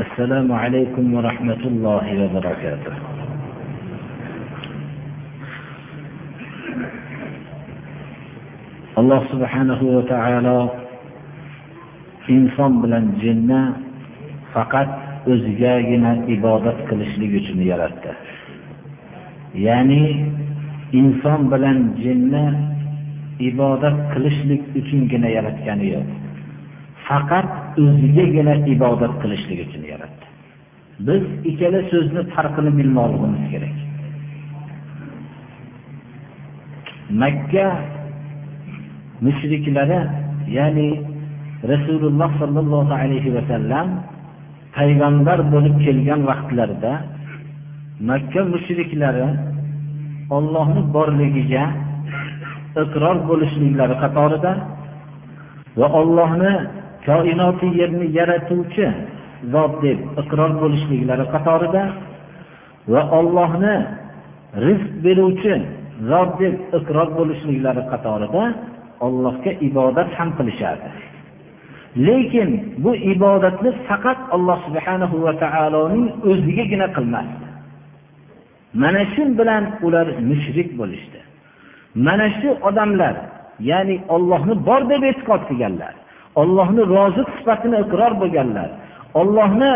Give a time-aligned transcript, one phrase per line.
[0.00, 2.94] السلام عليكم ورحمة الله وبركاته
[9.00, 10.58] alloh subhanahu va taolo
[12.28, 13.60] inson bilan jinni
[14.52, 14.90] faqat
[15.32, 18.12] o'zigagina ibodat qilishlik uchun yaratdi
[19.66, 20.02] ya'ni
[21.00, 22.44] inson bilan jinni
[23.48, 26.08] ibodat qilishlik uchungina yaratgani yo'q
[27.07, 27.47] Faqat
[27.83, 30.25] o'zigagina ibodat qilishlik uchun yaratdi.
[31.07, 33.75] Biz ikkala so'zni farqini bilmoqligimiz kerak.
[37.21, 37.67] Makka
[39.25, 39.99] mushriklari
[40.57, 40.89] ya'ni
[41.71, 43.87] rasululloh sollallohu alayhi vasallam
[44.77, 46.93] payg'ambar bo'lib kelgan vaqtlarida
[48.09, 49.27] makka mushriklari
[50.37, 51.63] ollohni borligiga
[52.83, 54.51] iqror bo'lishliklari qatorida
[55.79, 56.53] va ollohni
[57.07, 58.85] koinoti yerni yaratuvchi
[59.53, 61.83] zot deb iqror bo'lishliklari qatorida
[62.93, 63.75] va ollohni
[64.65, 65.53] rizq beruvchi
[66.11, 68.43] zot deb iqror bo'lishliklari qatorida
[69.05, 70.89] ollohga ibodat ham qilishardi.
[72.07, 72.49] Lekin
[72.83, 77.45] bu ibodatni faqat alloh subhanahu va taoloning o'zigagina qilmasdi.
[78.81, 81.19] Mana shu bilan ular mushrik bo'lishdi.
[82.05, 83.15] Mana shu odamlar
[83.69, 85.93] ya'ni ollohni bor deb e'tiqod qilganlar
[86.41, 88.69] ollohni roziq sifatini iqror bo'lganlar.
[89.21, 89.73] Ollohni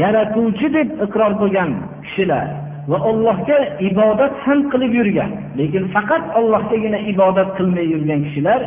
[0.00, 1.70] yaratuvchi deb iqror bo'lgan
[2.04, 2.46] kishilar
[2.90, 3.58] va Allohga
[3.88, 8.60] ibodat ham qilib yurgan lekin faqat ollohgagina ibodat qilmay yurgan kishilar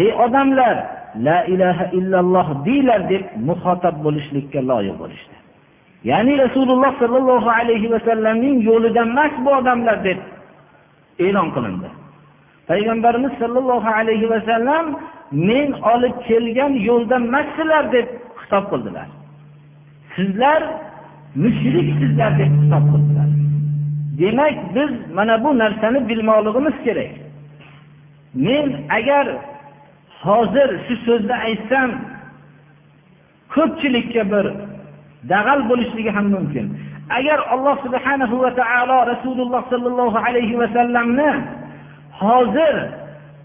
[0.00, 0.76] ey odamlar
[1.26, 5.36] la ilaha illalloh deylar deb muxotab bo'lishlikka loyiq bo'lishdi.
[6.10, 10.18] Ya'ni rasululloh sollallohu alayhi vasallamning yo'lidan emas bu odamlar deb
[11.26, 11.88] e'lon qilindi.
[12.70, 14.84] Payg'ambarimiz sollallohu alayhi vasallam
[15.32, 18.08] men olib kelgan yo'lda emassizlar deb
[18.40, 19.08] xitob qildilar.
[20.16, 20.62] Sizlar
[21.42, 23.28] mushriksizlar deb xitob qildilar.
[24.20, 27.12] Demak biz mana bu narsani bilmoqligimiz kerak.
[28.34, 28.66] Men
[28.98, 29.26] agar
[30.26, 31.90] hozir shu so'zni aytsam
[33.54, 34.46] ko'pchilikka bir
[35.32, 36.66] dag'al bo'lishligi ham mumkin.
[37.18, 41.30] Agar alloh subhanahu va taolo rasululloh sollallohu alayhi vasallamni
[42.22, 42.74] hozir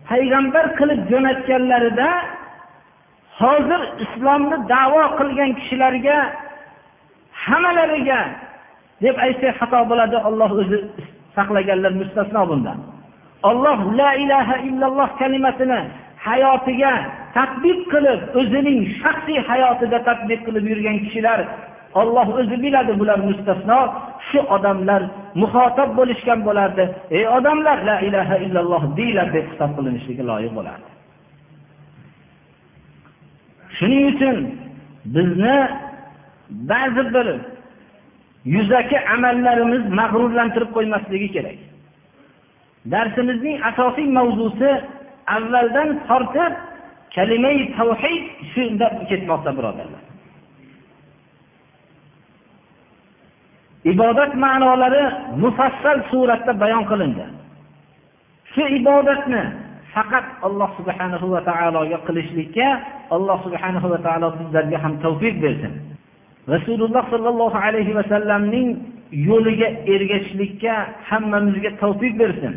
[0.10, 2.10] payg'ambar qilib jo'natganlarida
[3.42, 6.18] hozir islomni davo qilgan kishilarga
[7.46, 8.22] hammalariga
[9.04, 10.18] deb aytsak xato bo'ladi.
[10.28, 10.78] Olloh o'zi
[11.36, 12.80] saqlaganlar mustasno bundan.
[13.50, 15.80] Olloh la ilaha illalloh kalimasini
[16.28, 16.94] hayotiga
[17.38, 21.40] tadbiq qilib o'zining shaxsiy hayotida tadbiq qilib yurgan kishilar
[22.00, 23.80] olloh o'zi biladi bular mustasno
[24.30, 25.02] shu odamlar
[25.42, 26.84] muxotab bo'lishgan bo'lardi.
[27.18, 30.90] Ey odamlar la ilaha illalloh deyglar deb xitob qilinishligi loyiq bo'lardi.
[33.78, 34.38] Shuning uchun
[35.16, 35.58] bizni
[36.72, 37.28] ba'zi bir
[38.56, 41.60] yuzaki amallarimiz mag'rurlantirib qo'ymasligi kerak.
[42.94, 44.72] Darsimizning asosiy mavzusi
[45.36, 46.54] avvaldan tortib
[47.16, 50.07] kalimai tavhid shunda ketmoqda birodarlar.
[53.92, 55.04] Ibodat ma'nolari
[55.42, 57.26] mufassal suratda bayon qilindi.
[58.54, 59.42] Shu ibodatni
[59.94, 62.68] faqat alloh subhanahu va taologa qilishlikka
[63.16, 65.74] alloh subhanahu va taolo bizlarga ham tavfiq bersin.
[66.54, 68.68] Rasululloh sollallohu alayhi vasallamning
[69.12, 70.74] yo'liga ergashishlikka
[71.10, 72.54] hammamizga tavfiq bersin.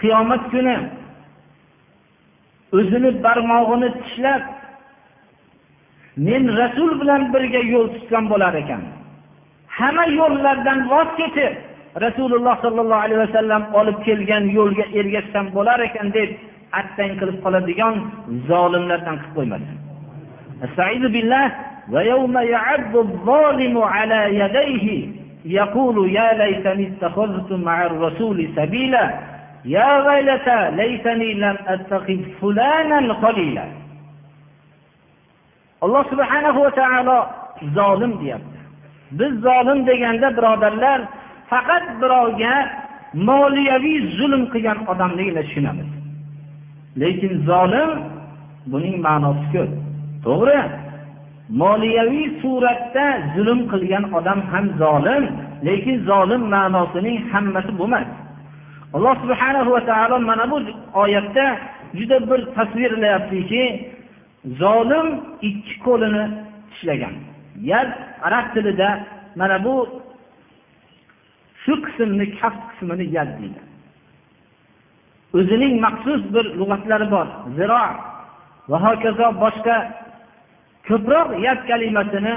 [0.00, 0.76] Qiyomat kuni
[2.78, 4.42] o'zini barmog'ini tishlab
[6.26, 8.82] men rasul bilan birga yo'l tutgan bo'lar ekan.
[9.77, 11.53] hamma yo'llardan voz kechib
[12.05, 16.29] rasululloh sollallohu alayhi vasallam olib kelgan yo'lga ergashsam bo'lar ekan deb
[16.81, 17.95] attang qilib qoladigan
[18.49, 19.77] zolimlardan qilib qo'ymasin
[21.93, 24.87] ويوم يعد الظالم على يديه
[25.45, 29.05] يقول يا ليتني اتخذت مع الرسول سبيلا
[29.65, 33.65] يا ويلتى ليتني لم اتخذ فلانا خليلا
[35.83, 37.17] alloh subhanahu va taolo
[37.75, 38.56] zolim deyapti
[39.10, 41.00] Biz zolim deganda birodarlar
[41.50, 42.54] faqat birovga
[43.28, 45.88] moliyaviy zulm qilgan odamnigina tushunamiz.
[47.00, 47.90] Lekin zolim
[48.72, 49.70] buning ma'nosi ko'p.
[50.26, 50.60] To'g'ri.
[51.62, 55.24] Moliyaviy suratda zulm qilgan odam ham zolim
[55.66, 58.08] lekin zolim ma'nosining hammasi bo'lmas
[58.96, 60.58] alloh subhanahu va taolo mana bu
[61.02, 61.46] oyatda
[61.98, 63.62] juda bir tasvirlayaptiki
[64.62, 65.06] zolim
[65.48, 66.24] ikki qo'lini
[66.70, 67.14] tishlagan.
[67.70, 67.90] Yad
[68.22, 68.88] arab tilida
[69.36, 69.74] mana bu
[71.62, 73.60] shu qismni kaft qismini yad deydi.
[75.38, 77.26] O'zining maxsus bir lug'atlari bor.
[77.56, 77.84] Ziro.
[78.70, 79.76] Va hokazo boshqa
[80.88, 82.34] ko'proq yad kalimasini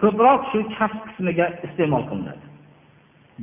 [0.00, 2.44] ko'proq shu kaf qismiga iste'mol qilinadi.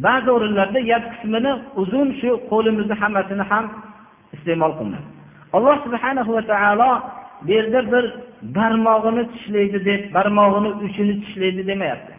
[0.05, 3.65] Ba'zi o'rinlarda yad qismini uzun shu qo'limizni hammasini ham
[4.35, 5.07] iste'mol qilinadi.
[5.55, 6.91] Alloh subhanahu va taolo
[7.44, 8.06] bu yerda bir
[8.56, 12.13] barmog'ini tishlaydi deb barmog'ini uchini tishlaydi demayapti.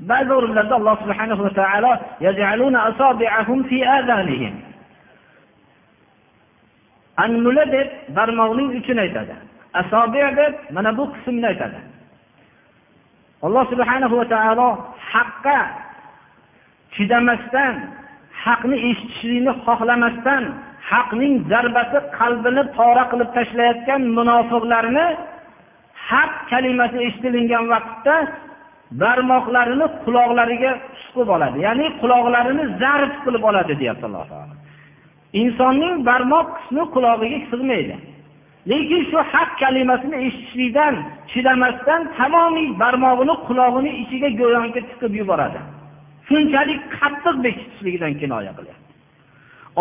[0.00, 1.92] Ba'zi o'rinlarda alloh subhanahu va taolo
[7.16, 9.34] anmula deb barmoqning uchini aytadi.
[9.80, 11.78] Asobi deb mana bu qismni aytadi.
[13.46, 14.68] Alloh subhanahu va taolo
[15.12, 15.58] haqqa
[16.94, 17.74] chidamasdan
[18.44, 20.44] haqni eshitishlikni xohlamasdan
[20.90, 25.06] haqning zarbasi qalbini pora qilib tashlayotgan munofiqlarni
[26.10, 28.16] haq kalimasi eshitilingan vaqtda
[29.02, 30.72] barmoqlarini quloqlariga
[31.02, 31.56] suqib oladi.
[31.66, 34.54] Ya'ni quloqlarini zarb qilib oladi deyapti alloh taolo.
[35.42, 37.96] Insonning barmoq qismi qulog'iga sig'maydi.
[38.70, 40.94] Lekin shu haq kalimasini eshitishlikdan
[41.32, 45.60] chidamasdan tamomiy barmog'ini qulog'ini ichiga go'yoki tiqib yuboradi.
[46.28, 48.85] Shunchalik qattiq bekitishligidan kinoya qilyapti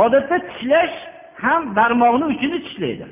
[0.03, 0.95] odatda tishlash
[1.43, 3.05] ham barmoqni uchini tishlaydi.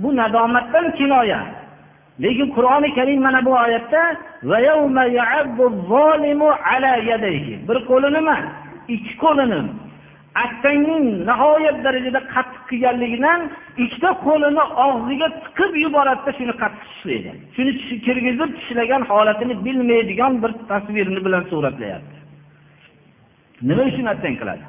[0.00, 1.40] Bu nadomatdan kinoya.
[2.22, 4.02] Lekin qur'oni karim mana bu oyatda
[7.68, 8.44] bir qo'lini emas
[8.94, 9.60] ikki qo'lini.
[10.44, 13.40] Attangning nihoyat darajada qattiq qilganligidan
[13.84, 17.30] ikkita qo'lini og'ziga tiqib yuboradida shuni qattiq tishlaydi.
[17.54, 17.72] Shuni
[18.06, 22.16] kirgizib tishlagan holatini bilmaydigan bir tasvirni bilan suratlayapti
[23.68, 24.64] nima uchun attang qiladi?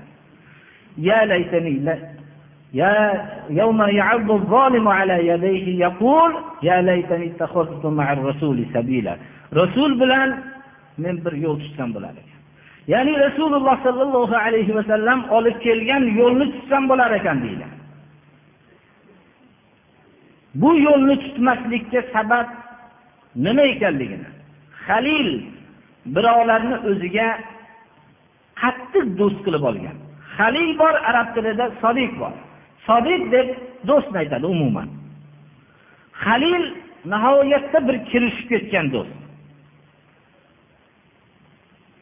[2.75, 6.32] يا يوم يعض الظالم على يديه يقول
[6.62, 9.17] يا ليتني اتخذت مع الرسول سبيلا
[9.53, 10.31] rasul bilan
[10.99, 12.41] men bir yo'l tutsam bo'lar ekan
[12.93, 17.67] ya'ni rasululloh sollallohu alayhi vasallam olib kelgan yo'lni tutsam bo'lar ekan deydi
[20.61, 22.49] bu yo'lni tutmaslikka sabab
[23.44, 24.29] nima ekanligini
[24.87, 25.31] halil
[26.14, 27.29] birovlarni o'ziga
[28.62, 29.97] qattiq do'st qilib olgan
[30.38, 32.34] Halik bor arab tilida sodiq bor.
[32.88, 33.48] Sodiq deb
[33.88, 34.88] do'stni aytadi umuman.
[36.24, 36.66] Halil
[37.12, 39.13] nihoyatda bir kirishib ketgan do'st.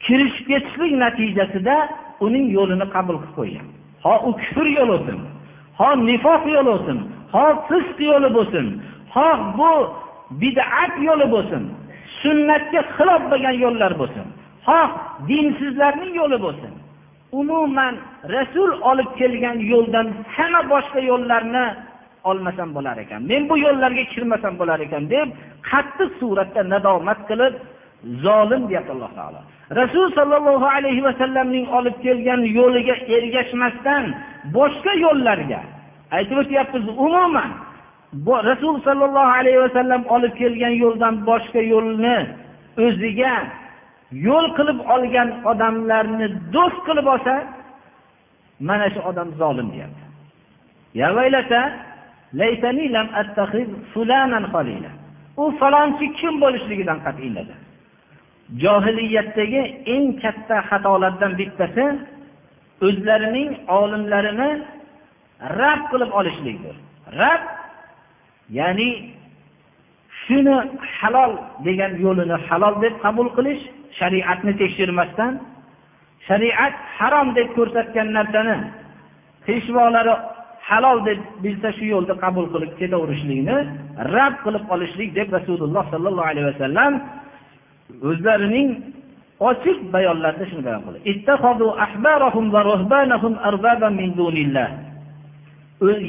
[0.06, 1.76] Kirishib ketishlik natijasida
[2.26, 3.68] uning yo'lini qabul qilib qo'ygan.
[4.04, 5.20] Ho u kufr yo'li bo'lsin
[5.80, 6.98] ho nifoq yo'li bo'lsin
[7.34, 8.66] ho fisq yo'li bo'lsin
[9.16, 9.28] ho
[9.58, 9.72] bu
[10.42, 11.64] bid'at yo'li bo'lsin
[12.22, 14.26] sunnatga xilof bo'lgan yo'llar bo'lsin
[14.68, 14.90] xoh
[15.30, 16.74] dinsizlarning yo'li bo'lsin.
[17.42, 17.96] Umuman
[18.36, 21.66] rasul olib kelgan yo'ldan hamma boshqa yo'llarni
[22.30, 23.22] olmasam bo'lar ekan.
[23.32, 25.28] Men bu yo'llarga kirmasam bo'lar ekan deb
[25.70, 27.54] qattiq suratda nadomat qilib
[28.26, 29.42] zolim deyapti alloh taolo.
[29.82, 34.04] Rasul sollallohu alayhi vasallamning olib kelgan yo'liga ergashmasdan
[34.58, 35.62] boshqa yo'llarga
[36.18, 37.52] aytib o'tyapmiz umuman
[38.50, 42.18] rasul sollallohu alayhi vasallam olib kelgan yo'ldan boshqa yo'lni
[42.86, 43.34] o'ziga
[44.12, 47.34] yo'l qilib olgan odamlarni do'st qilib olsa
[48.60, 50.04] mana shu odam zolim deyapti.
[55.42, 57.60] U falonchi kim bo'lishligidan qat'iy nazar
[58.64, 59.62] johiliyatdagi
[59.96, 61.86] eng katta xatolardan bittasi
[62.88, 64.50] o'zlarining olimlarini
[65.60, 66.76] rad qilib olishlikdir.
[67.20, 67.44] Rad
[68.58, 68.90] ya'ni
[70.22, 70.58] shuni
[70.98, 71.34] halol
[71.66, 73.64] degan yo'lini halol deb qabul qilish
[74.00, 75.34] shariatni tekshirmasdan
[76.28, 78.56] shariat harom deb ko'rsatgan narsani
[79.46, 80.14] peshvolari
[80.70, 83.58] halol deb bilsa shu yo'lda qabul qilib ketaverishlikni
[84.16, 86.94] rad qilib olishlik deb rasululloh sollallohu alayhi vasallam
[88.10, 88.70] o'zlarining
[89.50, 91.00] ochiq bayonlarida shuni bayon qildi.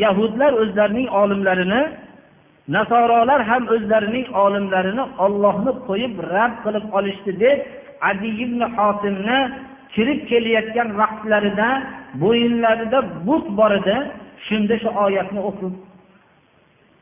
[0.04, 1.82] Yahudlar o'zlarining olimlarini
[2.74, 7.58] nasorolar ham o'zlarining olimlarini ollohni qo'yib rad qilib olishdi deb
[8.10, 9.38] adi ibn hotimni
[9.94, 11.68] kirib kelayotgan vaqtlarida
[12.22, 13.96] bo'yinlarida but bor edi.
[14.46, 15.74] Shunda shu oyatni o'qib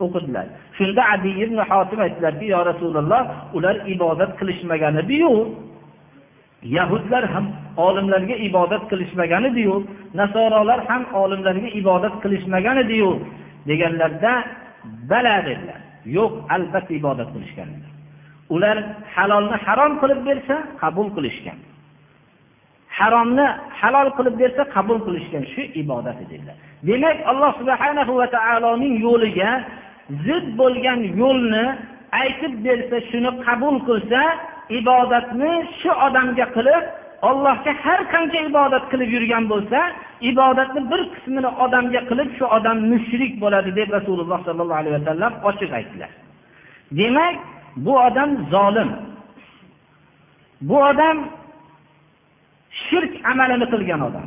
[0.05, 0.47] o'qidilar.
[0.79, 3.23] Shunda adi ibn hotim aytdilarki yo rasululloh
[3.57, 5.33] ular ibodat qilishmagan ediyu
[6.77, 7.47] yahudlar ham
[7.87, 9.75] olimlarga ibodat qilishmagan ediyu
[10.21, 13.11] nasorolar ham olimlarga ibodat qilishmagan ediyu
[13.69, 14.33] deganlarda
[15.11, 15.81] bala dedilar
[16.17, 17.71] yo'q albatta ibodat qilishgan
[18.51, 18.77] ular
[19.15, 21.59] halolni harom qilib bersa qabul qilishgan.
[22.99, 23.47] Haromni
[23.81, 25.43] halol qilib bersa qabul qilishgan.
[25.53, 26.57] Shu ibodat dedilar.
[26.89, 29.51] Demak alloh subhanahu va taoloning yo'liga
[30.27, 31.65] zid bo'lgan yo'lni
[32.23, 34.23] aytib bersa shuni qabul qilsa
[34.81, 36.85] ibodatni shu odamga qilib
[37.29, 39.79] ollohga har qancha ibodat qilib yurgan bo'lsa
[40.31, 45.71] ibodatni bir qismini odamga qilib shu odam mushrik bo'ladi deb rasululloh sollallohu alayhi vasallam ochiq
[45.79, 46.11] aytdilar.
[46.99, 47.37] Demak
[47.85, 48.91] bu odam zolim.
[50.69, 51.17] Bu odam
[52.87, 54.27] shirk amalini qilgan odam.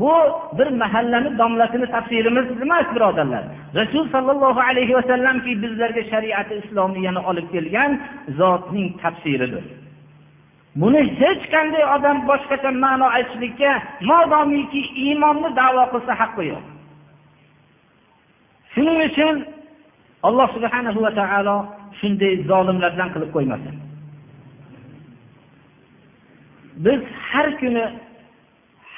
[0.00, 0.14] Bu
[0.58, 3.44] bir mahallani domlasini tafsirimiz emas birodarlar.
[3.74, 8.00] Rasul sollallohu alayhi vasallamki bizlarga shariati islomiyani olib kelgan
[8.38, 9.64] zotning tafsiridir.
[10.80, 13.70] Buni hech qanday odam boshqacha ma'no aytishlikka
[14.10, 16.64] modomiki iymonni davo qilsa haqqi yo'q.
[18.72, 19.36] Shuning uchun
[20.28, 21.56] alloh subhanahu va taolo
[22.00, 23.74] shunday zolimlardan qilib qo'ymasin.
[26.84, 27.00] Biz
[27.30, 27.84] har kuni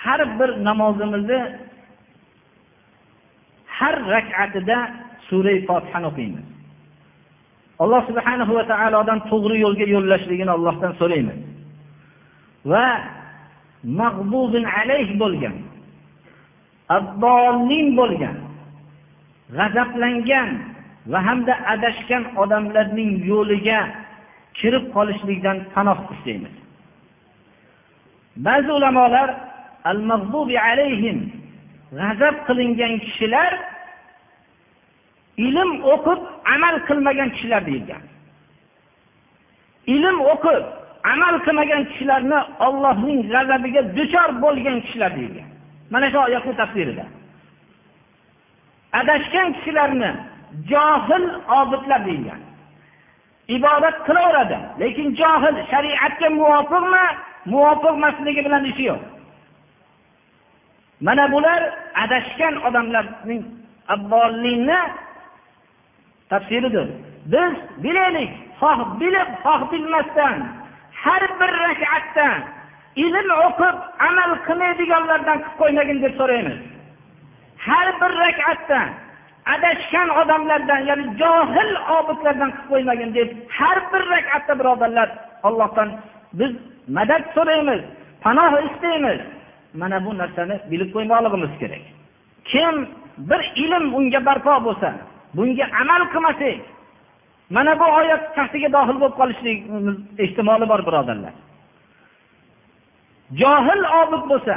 [0.03, 1.41] har bir namozimizni
[3.79, 4.79] har rak'atida
[5.29, 6.47] sura fotihani o'qiymiz.
[7.83, 11.39] Alloh subhanahu va taolodan to'g'ri yo'lga yo'llashligini allohdan so'raymiz.
[12.65, 12.87] Va
[13.85, 15.57] mag'bubin alayh bo'lgan
[16.97, 18.37] addolin bo'lgan
[19.57, 20.51] g'azablangan
[21.13, 23.81] va hamda adashgan odamlarning yo'liga
[24.59, 26.55] kirib qolishlikdan panoh istaymiz.
[28.47, 29.29] Ba'zi ulamolar
[29.91, 31.19] al mag'bubi alayhim
[31.99, 33.53] g'azab qilingan kishilar
[35.47, 36.21] ilm o'qib
[36.55, 38.03] amal qilmagan kishilar deyilgan.
[39.95, 40.65] Ilm o'qib
[41.13, 45.49] amal qilmagan kishilarni ollohning g'azabiga duchor bo'lgan kishilar deyilgan
[45.93, 47.05] mana shu oyatni tafsirida.
[49.01, 50.11] Adashgan kishilarni
[50.71, 51.25] johil
[51.61, 52.41] obidlar deyilgan
[53.57, 57.07] ibodat qilaveradi lekin johil shariatga muvofiqmi?
[57.53, 59.03] Muvofiq emasligi bilan ishi yo'q.
[61.07, 61.61] Mana bular
[62.05, 63.43] adashgan odamlarning
[63.95, 64.81] abbollikni
[66.31, 66.89] tafsiridir.
[67.33, 68.31] Biz bilaylik
[68.61, 70.37] xoh bilib xoh bilmasdan
[71.05, 72.29] har bir rakatda
[73.05, 73.77] ilm o'qib
[74.09, 76.59] amal qilmaydiganlardan qilib qo'ymagin deb so'raymiz.
[77.67, 78.81] Har bir rakatda
[79.55, 85.09] adashgan odamlardan ya'ni johil obidlardan qilib qo'ymagin deb har bir rakatda birodarlar
[85.49, 85.89] ollohdan
[86.39, 86.53] biz
[86.99, 87.81] madad so'raymiz
[88.25, 89.21] panoh istaymiz.
[89.81, 91.85] Mana bu narsani bilib qo'ymoqligimiz kerak.
[92.51, 92.75] Kim
[93.31, 94.89] bir ilm unga barpo bo'lsa
[95.37, 96.57] bunga amal qilmasak
[97.51, 101.35] mana bu oyat kaftiga dohil bo'lib qolishligimiz ehtimoli bor birodarlar.
[103.41, 104.57] Johil obid bo'lsa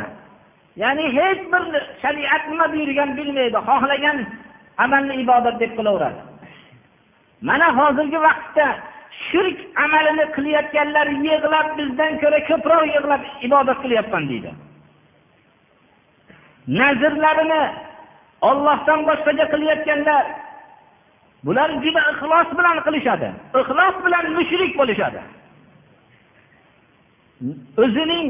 [0.83, 1.63] ya'ni hech bir
[2.01, 4.17] shariat nima buyurgan bilmaydi xohlagan
[4.83, 6.21] amalni ibodat deb qilaveradi.
[7.41, 8.67] Mana hozirgi vaqtda
[9.27, 14.51] shirk amalini qilayotganlar yig'lab bizdan ko'ra ko'proq yig'lab ibodat qilyapman deydi.
[16.79, 17.63] Nazrlarini
[18.49, 20.23] ollohdan boshqaga qilayotganlar
[21.45, 23.29] bular juda ixlos bilan qilishadi.
[23.59, 25.21] Ixlos bilan mushrik bo'lishadi.
[27.83, 28.27] O'zining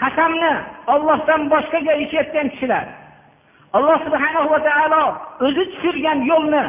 [0.00, 0.52] qasamni
[0.94, 2.86] ollohdan boshqaga ichayotgan kishilar.
[3.76, 5.04] Alloh subhana va taolo
[5.46, 6.64] o'zi tushirgan yo'lni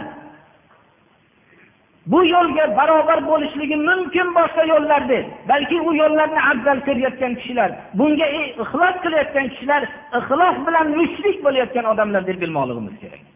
[2.11, 7.69] bu yo'lga barobar bo'lishligi mumkin boshqa yo'llar deb balki u yo'llarni afzal ko'rayotgan kishilar
[7.99, 9.81] bunga ixlos qilayotgan kishilar
[10.19, 13.34] ixlos bilan mushrik bo'layotgan odamlar deb bilmoqligimiz kerak.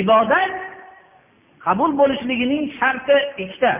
[0.00, 0.52] Ibodat
[1.64, 3.72] qabul bo'lishligining sharti ikkita.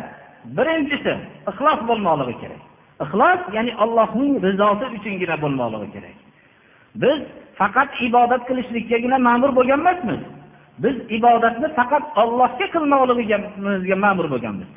[0.56, 1.12] Birinchisi
[1.50, 2.62] ixlos bo'lmoqligi kerak.
[3.04, 6.16] Ixlos ya'ni allohning rizosi uchungina bo'lmoqligi kerak.
[7.02, 7.18] Biz
[7.58, 10.20] faqat ibodat qilishlikkagina ma'mur bo'lgan emasmiz
[10.82, 14.68] biz ibodatni faqat ollohga qilmoqligimizga ma'mur bo'lganmiz.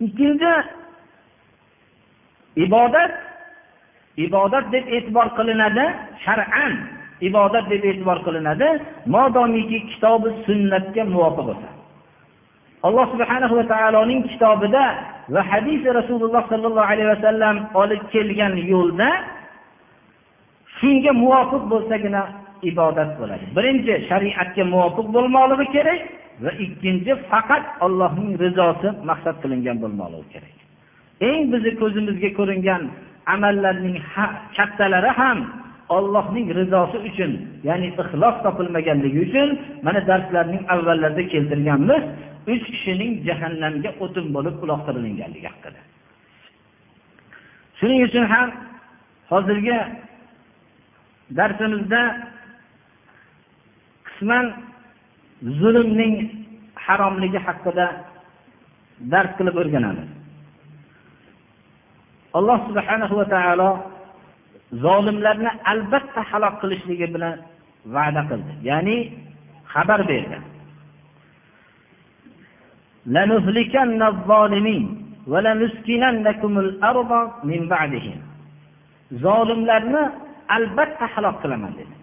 [0.00, 0.52] Ikkinchi
[2.56, 3.12] ibodat
[4.16, 5.84] ibodat deb e'tibor qilinadi
[6.24, 6.72] shar'an
[7.20, 8.68] ibodat deb e'tibor qilinadi
[9.14, 11.68] modomiki kitobi sunnatga muvofiq bo'lsa.
[12.86, 14.84] Alloh subhana va taoloning kitobida
[15.34, 19.08] va hadisi rasululloh sollallohu alayhi vasallam olib kelgan yo'lda
[20.78, 22.22] shunga muvofiq bo'lsagina
[22.70, 23.44] ibodat bo'ladi.
[23.56, 26.00] Birinchi shariatga muvofiq bo'lmoqligi kerak.
[26.42, 30.56] Va ikkinchi faqat allohning rizosi maqsad qilingan bo'lmoqligi kerak.
[31.28, 32.82] Eng bizni ko'zimizga ko'ringan
[33.34, 33.96] amallarning
[34.56, 35.38] kattalari ham
[35.88, 37.32] Allohning rizosi uchun
[37.68, 39.48] ya'ni ixlos topilmaganligi uchun
[39.84, 42.02] mana darslarning avvallarida keltirganmiz
[42.52, 45.80] uch kishining jahannamga o'tin bo'lib uloqtirilganligi haqida.
[47.78, 48.48] Shuning uchun ham
[49.32, 49.78] hozirgi
[51.38, 52.02] darsimizda
[54.08, 54.46] qisman
[55.60, 56.14] zulmning
[56.86, 57.86] haromligi haqida
[59.12, 60.08] dars qilib o'rganamiz
[62.38, 63.70] alloh subhanahu va taolo
[64.84, 67.36] zolimlarni albatta halok qilishligi bilan
[67.94, 68.52] va'da qildi.
[68.68, 68.96] Ya'ni
[69.72, 70.38] xabar berdi.
[79.24, 80.02] Zolimlarni
[80.56, 81.93] albatta halok qilaman dedi.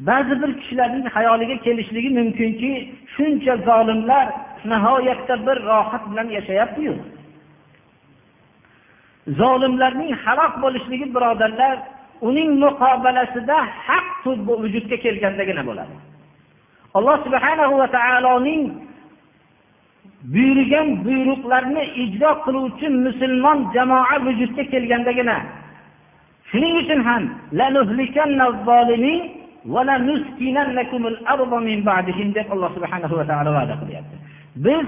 [0.00, 4.28] Ba'zi bir kishilarning hayoliga kelishligi mumkinki shuncha zolimlar
[4.64, 6.94] nihoyatda bir rohat bilan yashayaptiyu.
[9.28, 11.78] Zolimlarning halok bo'lishligi birodarlar
[12.20, 14.08] uning muqobalasida haq
[14.62, 15.94] vujudga kelgandagina bo'ladi.
[16.94, 18.62] Alloh subhanahu va taoloning
[20.34, 25.36] buyurgan buyruqlarni ijro qiluvchi musulmon jamoa vujudga kelgandagina
[26.50, 27.22] shuning uchun ham
[32.36, 34.16] deb alloh subhanahu va taolo va'da qilyapti.
[34.64, 34.84] Biz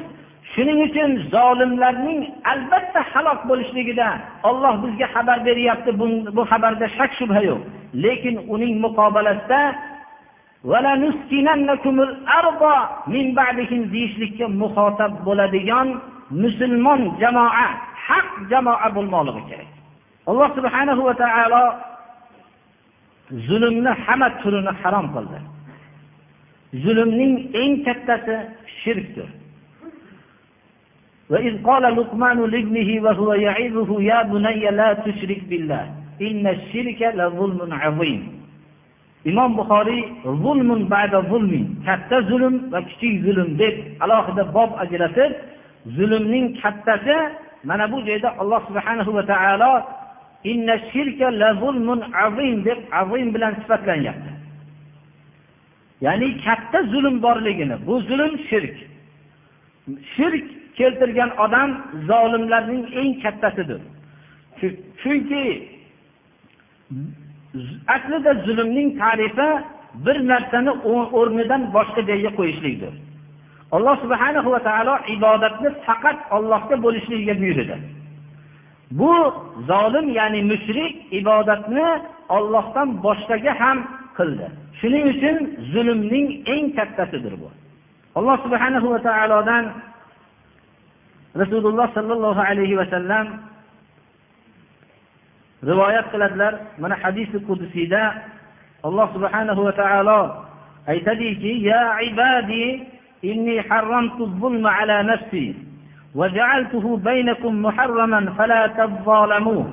[0.52, 2.20] shuning uchun zolimlarning
[2.52, 4.08] albatta halok bo'lishligida
[4.48, 5.90] olloh bizga xabar beryapti.
[6.00, 6.06] Bu,
[6.50, 7.60] xabarda shak shubha yo'q.
[8.04, 9.60] Lekin uning muqobalasida
[13.94, 15.88] deyishlikka muxotab bo'ladigan
[16.42, 17.66] musulmon jamoa
[18.08, 19.70] haq jamoa bo'lmoqligi kerak.
[20.30, 21.64] Alloh subhanahu va taolo
[23.47, 25.39] zulmni hamma turini harom qildi
[26.83, 28.35] zulmning eng kattasi
[28.83, 29.29] shirkdir
[31.31, 35.83] وإذ قال لقمان لابنه وهو يعظه يا بني لا تشرك بالله
[36.27, 38.21] إن الشرك لظلم عظيم
[39.29, 45.31] imom buxoriy zulmun ba'da zulmin katta zulm va kichik zulm deb alohida bob ajratib
[45.97, 47.17] zulmning kattasi
[47.69, 49.71] mana bu joyda alloh subhanahu va taolo
[52.64, 54.30] deb azim bilan sifatlanyapti.
[56.00, 58.76] Ya'ni katta zulm borligini bu zulm shirk.
[60.16, 60.46] Shirk
[60.78, 61.70] keltirgan odam
[62.08, 63.80] zolimlarning eng kattasidir.
[65.02, 65.42] Chunki
[67.94, 69.48] aslida zulmning tarifi
[70.06, 70.72] bir narsani
[71.18, 72.92] o'rnidan boshqa joyga qo'yishlikdir.
[73.76, 77.76] Alloh subhanahu va taolo ibodatni faqat ollohga bo'lishligiga buyurdi.
[78.90, 79.34] Bu
[79.66, 81.86] zolim ya'ni mushrik ibodatni
[82.28, 83.78] ollohdan boshqaga ham
[84.18, 84.46] qildi.
[84.80, 85.36] Shuning uchun
[85.72, 87.48] zulmning eng kattasidir bu.
[88.18, 89.64] Alloh subhanahu va taolodan
[91.40, 93.26] rasululloh sollallohu alayhi vasallam
[95.70, 96.52] rivoyat qiladilar.
[96.82, 98.02] Mana hadisi qudusiyda
[98.86, 100.20] alloh subhanahu va taolo
[100.86, 102.64] aytadiki ya ibadi
[103.22, 105.56] inni harramtu zulma ala nafsi.
[106.15, 109.63] وجعلته بينكم محرما فلا تظالموا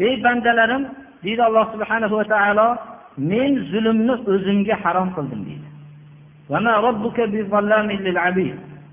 [0.00, 0.82] ey bandalarim
[1.24, 2.68] deydi alloh subhanahu va taolo
[3.30, 5.68] men zulmni o'zimga harom qildim deydi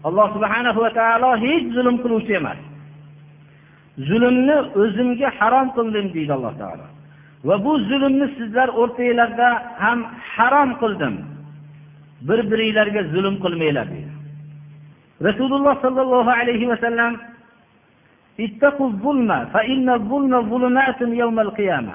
[0.10, 2.60] alloh subhanahu va taolo hech zulm qiluvchi emas
[4.10, 6.86] zulmni o'zimga harom qildim deydi alloh taolo
[7.48, 9.50] va bu zulmni sizlar o'rtanglarda
[9.84, 10.00] ham
[10.34, 11.16] harom qildim
[12.28, 14.12] bir biringlarga zulm qilmanglar deydi
[15.22, 17.18] rasululloh sollallohu alayhi vasallam
[18.40, 21.94] اتقوا الظلم فإن الظلم ظلمات يوم القيامة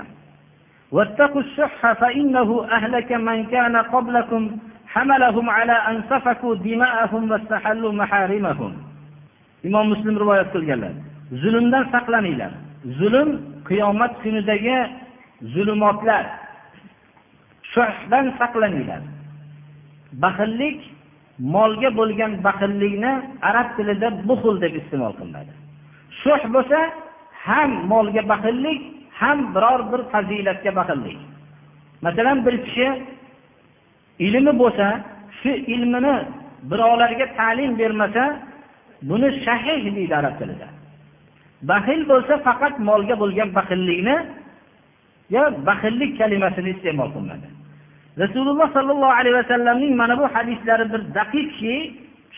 [0.92, 4.42] واتقوا الشح فإنه أهلك من كان قبلكم
[4.86, 8.72] حملهم على أن سفكوا دماءهم واستحلوا محارمهم
[9.66, 10.92] imom muslim rivoyat qilganlar
[11.42, 12.52] zulmdan saqlaninglar
[13.00, 13.30] zulm
[13.68, 14.76] qiyomat kunidagi
[15.54, 16.24] zulumotlar
[17.74, 19.00] shuhdan saqlaninglar
[20.22, 20.78] baxillik
[21.41, 23.11] molga bo'lgan baxillikni
[23.49, 25.53] arab tilida buxul deb iste'mol qilinadi.
[26.21, 26.79] Shuh bo'lsa
[27.45, 28.79] ham molga baxillik
[29.19, 31.17] ham biror bir fazilatga baxillik.
[32.05, 32.87] Masalan bir kishi
[34.27, 34.87] ilmi bo'lsa
[35.39, 36.15] shu ilmini
[36.69, 38.23] birovlarga ta'lim bermasa
[39.09, 40.67] buni shahih deydi arab tilida.
[41.71, 44.15] Baxil bo'lsa faqat molga bo'lgan baxillikni
[45.35, 47.47] yo baxillik kalimasini iste'mol qilinadi
[48.19, 51.75] rasululloh sollallohu alayhi vasallamning mana bu hadislari bir daqiqki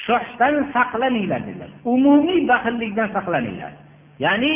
[0.06, 1.70] shohdan saqlaninglar dedilar.
[1.86, 3.72] Umumiy baxillikdan saqlaninglar
[4.26, 4.54] ya'ni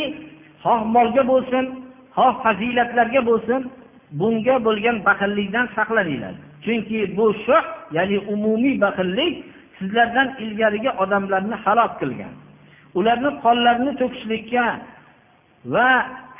[0.62, 1.64] xoh molga bo'lsin
[2.16, 3.60] xoh fazilatlarga bo'lsin
[4.20, 7.64] bunga bo'lgan baxillikdan saqlaninglar chunki bu shoh
[7.96, 9.34] ya'ni umumiy baxillik
[9.78, 12.34] sizlardan ilgarigi odamlarni halok qilgan.
[12.98, 14.64] Ularni qonlarini to'kishlikka
[15.74, 15.88] va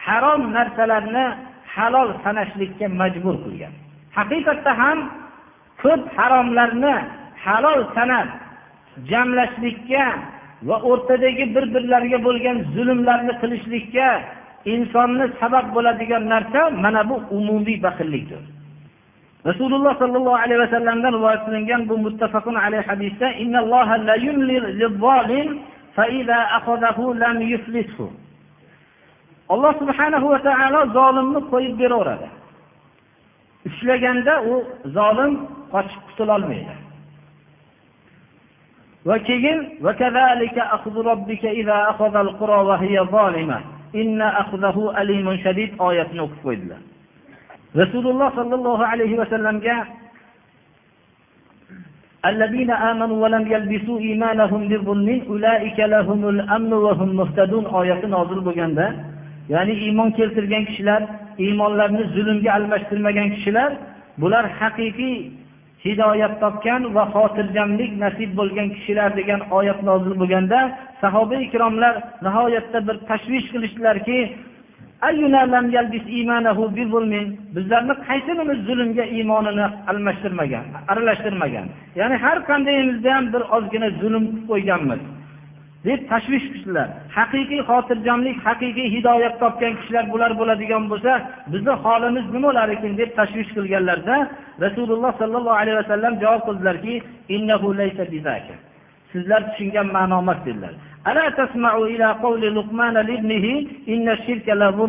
[0.07, 1.27] harom narsalarni
[1.75, 3.75] halol sanashlikka majbur qilgan.
[4.17, 4.99] Haqiqatda ham
[5.83, 6.95] ko'p haromlarni
[7.45, 8.29] halol sanab
[9.11, 10.05] jamlashlikka
[10.69, 14.09] va o'rtadagi bir birlariga bo'lgan zulmlarni qilishlikka
[14.75, 18.43] insonni sabab bo'ladigan narsa mana bu umumiy baxillikdir.
[19.49, 23.27] Rasululloh sollallohu alayhi vasallamdan rivoyat qilingan bu muttafaqun alayhi hadisda
[29.49, 32.29] alloh subhanahu va taolo zolimni qo'yib beraveradi.
[33.70, 34.54] ushlaganda u
[34.98, 35.34] zolim
[35.74, 36.76] qochib qutulolmaydi
[39.08, 39.60] va keyin
[45.88, 46.82] oyatini o'qib qo'ydilar
[47.82, 49.78] rasululloh sollallohu alayhi vasallamga
[52.32, 58.86] الذين آمنوا ولم يلبسوا إيمانهم بظلم أولئك لهم الأمن وهم مهتدون oyati nozil bo'lganda
[59.55, 61.03] ya'ni iymon keltirgan kishilar
[61.45, 63.71] iymonlarini zulmga almashtirmagan kishilar
[64.21, 65.17] bular haqiqiy
[65.85, 70.61] hidoyat topgan va xotirjamlik nasib bo'lgan kishilar degan oyat nozil bo'lganda
[71.03, 71.95] sahoba ikromlar
[72.27, 74.19] nihoyatda bir tashvish qilishdilarki
[77.57, 81.67] bizlarni qaysimiz zulmga iymonini almashtirmagan aralashtirmagan.
[82.01, 85.01] Ya'ni har qandayimizda ham bir ozgina zulm qilib qo'yganmiz.
[85.87, 86.89] Deb tashvish qilishdilar.
[87.19, 91.13] Haqiqiy xotirjamlik haqiqiy hidoyat topgan kishilar bular bo'ladigan bo'lsa
[91.53, 94.17] bizni holimiz nima bo'lar ekan deb tashvish qilganlarda
[94.65, 96.95] rasululloh sollallohu alayhi vasallam javob qildilarki
[99.13, 100.75] sizlar tushungan ma'no emas dedilar.
[104.79, 104.87] Bu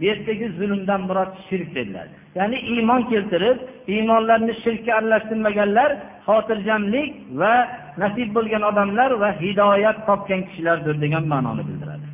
[0.00, 5.90] yerdagi zulmdan murod shirk dedilar ya'ni iymon keltirib iymonlarini shirkka aralashtirmaganlar
[6.26, 7.54] xotirjamlik va
[8.02, 12.06] nasib bo'lgan odamlar va hidoyat topgan kishilardir degan ma'noni bildiradi.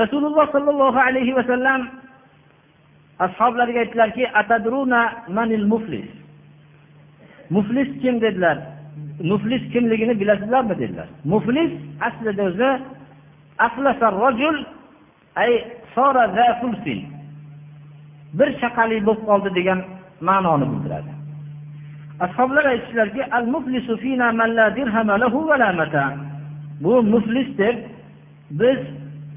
[0.00, 1.80] Rasululloh sollallohu alayhi vasallam
[3.26, 4.24] ashoblariga aytdilarki
[5.72, 6.08] muflis?
[7.50, 8.20] Muflis kim?
[8.20, 8.58] dedilar.
[9.22, 11.08] Muflis kimligini bilasizlarmi dedilar.
[11.24, 12.70] Muflis aslida o'zi
[18.38, 19.80] bir shaqali bo'lib qoldi degan
[20.28, 21.12] ma'noni bildiradi.
[22.26, 23.44] Ashoblar aytishdilarki al
[26.80, 27.76] bu muflis deb
[28.50, 28.78] biz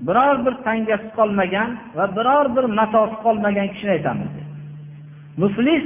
[0.07, 4.31] biror bir tangasi qolmagan va biror bir matosi qolmagan kishini aytamiz.
[5.37, 5.83] Muflis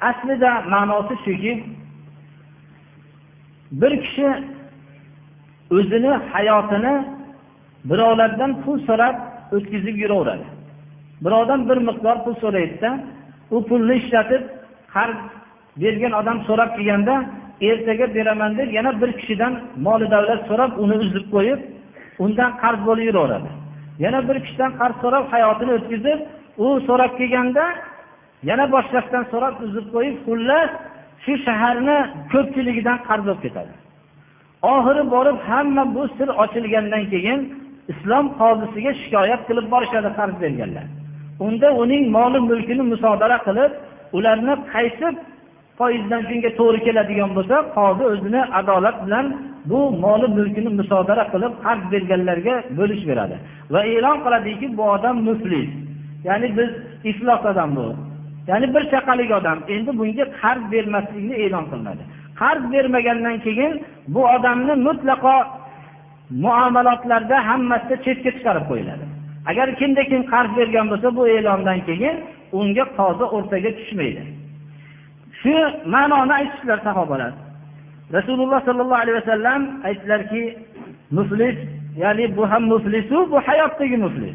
[0.00, 1.52] aslida ma'nosi shuki
[3.72, 4.28] bir kishi
[5.70, 6.94] o'zini hayotini
[7.84, 9.16] birovlardan pul so'rab
[9.56, 10.46] o'tkazib yuraveradi.
[11.24, 12.90] Birovdan bir miqdor pul so'raydida
[13.50, 14.42] u pulni ishlatib
[14.94, 15.18] qarz
[15.82, 17.14] bergan odam so'rab kelganda
[17.68, 19.52] ertaga beraman deb yana bir kishidan
[19.86, 21.60] moli davlat so'rab uni uzib qo'yib
[22.24, 23.50] undan qarz bo'lib yuraveradi.
[24.04, 26.18] Yana bir kishidan qarz so'rab hayotini o'tkazib
[26.64, 27.64] u so'rab kelganda
[28.48, 30.70] yana boshqasidan so'rab uzib qo'yib xullas
[31.24, 31.96] shu shaharni
[32.32, 33.72] ko'pchiligidan qarz bo'lib ketadi.
[34.74, 37.40] Oxiri borib hamma bu sir ochilgandan keyin
[37.92, 40.86] islom qozisiga shikoyat qilib borishadi qarz berganlar.
[41.46, 43.72] Unda uning moli mulkini musodara qilib
[44.16, 45.06] ularni qaysi
[45.78, 49.26] foizdan shunga to'g'ri keladigan bo'lsa qozi o'zini adolat bilan
[49.70, 53.36] bu moli mulkini musodara qilib qarz berganlarga bo'lish beradi.
[53.72, 55.68] Va e'lon qiladiki bu odam muflis.
[56.28, 56.70] Ya'ni biz
[57.10, 57.86] iflos odam bu.
[58.48, 62.04] Ya'ni bir chaqalik odam endi bunga qarz bermaslikni e'lon qilinadi
[62.40, 63.72] qarz bermagandan keyin
[64.14, 65.36] bu odamni mutlaqo
[66.44, 69.04] muomalotlarda hammasida chetga chiqarib qo'yiladi.
[69.50, 72.16] Agar kimda kim qarz bergan bo'lsa bu e'londan keyin
[72.58, 74.22] unga qozi o'rtaga tushmaydi.
[75.40, 75.54] Shu
[75.94, 77.32] ma'noni aytishdilar sahobalar.
[78.16, 80.42] Rasululloh sollallohu alayhi vasallam aytdilarki
[81.16, 81.56] muflis
[82.02, 84.34] ya'ni bu ham muflisu bu hayotdagi muflis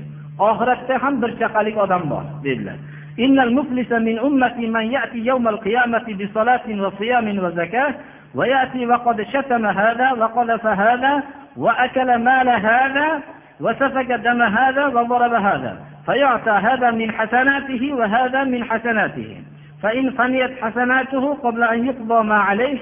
[0.50, 2.78] oxiratda ham bir chaqalik odam bor dedilar.
[3.20, 7.94] إن المفلس من أمتي من يأتي يوم القيامة بصلاة وصيام وزكاة
[8.36, 11.24] ويأتي وقد شتم هذا وقذف هذا
[11.58, 13.22] وأكل مال هذا
[13.60, 15.78] وسفك دم هذا وضرب هذا.
[16.06, 19.38] فيعطى هذا من حسناته وهذا من حسناته.
[19.82, 22.78] فإن فنيت حسناته قبل أن يقضى ما عليه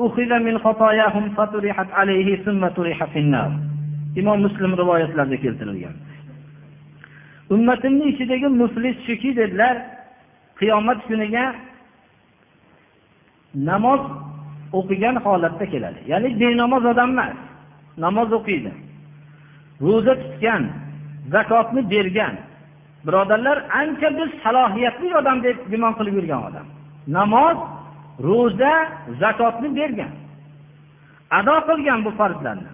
[0.00, 3.50] أخذ من خطاياهم فطرحت عليه ثم طرح في النار.
[4.16, 5.94] imom muslim rivoyatlarida keltirilgan
[7.50, 9.76] ummatimni ichidagi muflis shuki dedilar
[10.58, 11.44] qiyomat kuniga
[13.54, 14.00] namoz
[14.78, 16.00] o'qigan holatda keladi.
[16.12, 17.36] Ya'ni benamoz odam emas
[18.04, 18.72] namoz o'qiydi.
[19.86, 20.62] Ro'za tutgan
[21.34, 22.34] zakotni bergan
[23.06, 26.66] birodarlar ancha biz salohiyatli odam deb gumon qilib yurgan odam.
[27.18, 27.56] Namoz
[28.28, 28.74] ro'za
[29.22, 30.12] zakotni bergan.
[31.38, 32.70] Ado qilgan bu farzlarni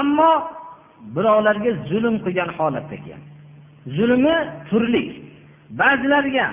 [0.00, 0.32] ammo
[1.14, 3.29] birovlarga zulm qilgan holatda kelgan.
[3.86, 4.36] Zulmi
[4.70, 5.22] turli.
[5.70, 6.46] Ba'zilarga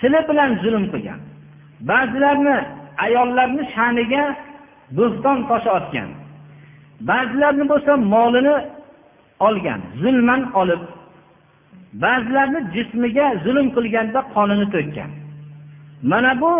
[0.00, 1.20] tili bilan zulm qilgan.
[1.90, 2.56] Ba'zilarni
[3.04, 4.24] ayollarni sha'niga
[4.98, 6.08] bo'xton toshi otgan.
[7.10, 8.56] Ba'zilarni bo'lsa molini
[9.46, 10.82] olgan zulman olib.
[12.04, 15.10] Ba'zilarni jismiga zulm qilganda qonini to'kkan.
[16.10, 16.52] Mana bu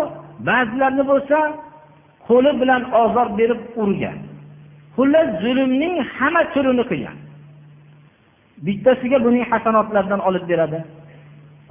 [0.49, 1.39] ba'zilarni bo'lsa
[2.27, 4.17] qo'li bilan ozor berib urgan.
[4.95, 7.17] Xullas zulmning hamma turini qilgan.
[8.65, 10.79] Bittasiga buning hasanotlaridan olib beradi.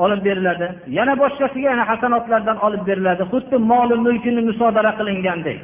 [0.05, 0.66] Olib beriladi.
[0.98, 3.22] Yana boshqasiga yana hasanotlardan olib beriladi.
[3.33, 5.59] Xuddi moli mulkini musodara qilingandek.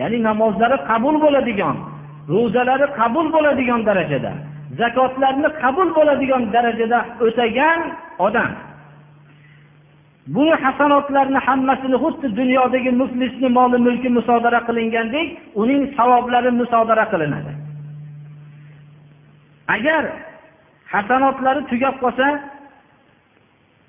[0.00, 1.76] Ya'ni namozlari qabul bo'ladigan
[2.34, 4.32] ro'zalari qabul bo'ladigan darajada
[4.80, 7.80] zakotlarni qabul bo'ladigan darajada o'tagan
[8.26, 8.50] odam.
[10.34, 15.28] Bu hasanotlarni hammasini xuddi dunyodagi muflisni moli mulki musodara qilingandek
[15.62, 17.52] uning savoblari musodara qilinadi.
[19.76, 20.02] Agar
[20.92, 22.26] hasanotlari tugab qolsa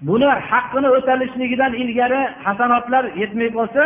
[0.08, 3.84] buni haqqini o'talishligidan ilgari hasanotlar yetmay qolsa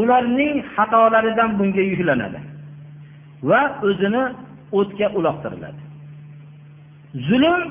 [0.00, 2.40] ularning xatolaridan bunga yuklanadi
[3.50, 4.22] va o'zini
[4.78, 5.82] o'tga uloqtiriladi
[7.28, 7.62] zulm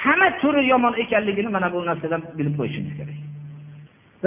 [0.00, 3.18] hamma turi yomon ekanligini mana bu narsadan bilib qo'yishimiz kerak.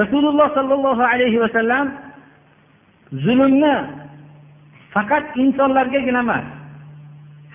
[0.01, 1.85] Rasululloh sollallohu alayhi vasallam
[3.25, 3.75] zulmni
[4.93, 6.45] faqat insonlargagina emas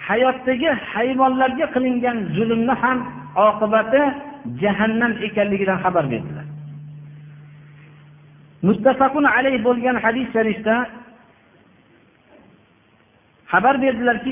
[0.07, 2.97] hayotdagi hayvonlarga qilingan zulmni ham
[3.47, 4.01] oqibati
[4.61, 6.45] jahannam ekanligidan xabar berdilar
[8.67, 10.75] muttafaqun alayh bo'lgan hadis sharifda
[13.51, 14.31] xabar berdilarki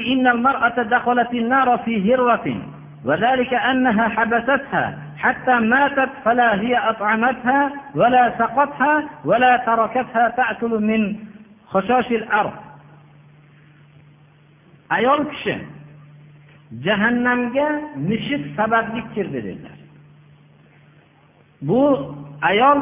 [3.06, 11.16] وذلك أنها حبستها حتى ماتت فلا هي أطعمتها ولا سقتها ولا تركتها تأكل من
[11.68, 12.54] خشاش الأرض
[14.97, 15.55] ayol kishi
[16.85, 17.69] jahannamga
[18.09, 19.79] mushuk sababli kirdi dedilar.
[21.63, 21.81] Bu
[22.51, 22.79] ayol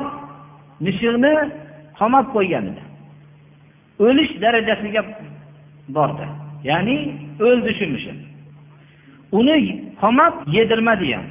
[0.85, 1.35] mushukni
[1.99, 2.83] qamab qo'ygan edi.
[4.07, 5.03] O'lish darajasiga
[5.97, 6.27] bordi.
[6.71, 6.97] Ya'ni
[7.47, 8.19] o'ldi shu mushuk.
[9.39, 9.57] Uni
[10.03, 11.27] qamab yedirmadi ham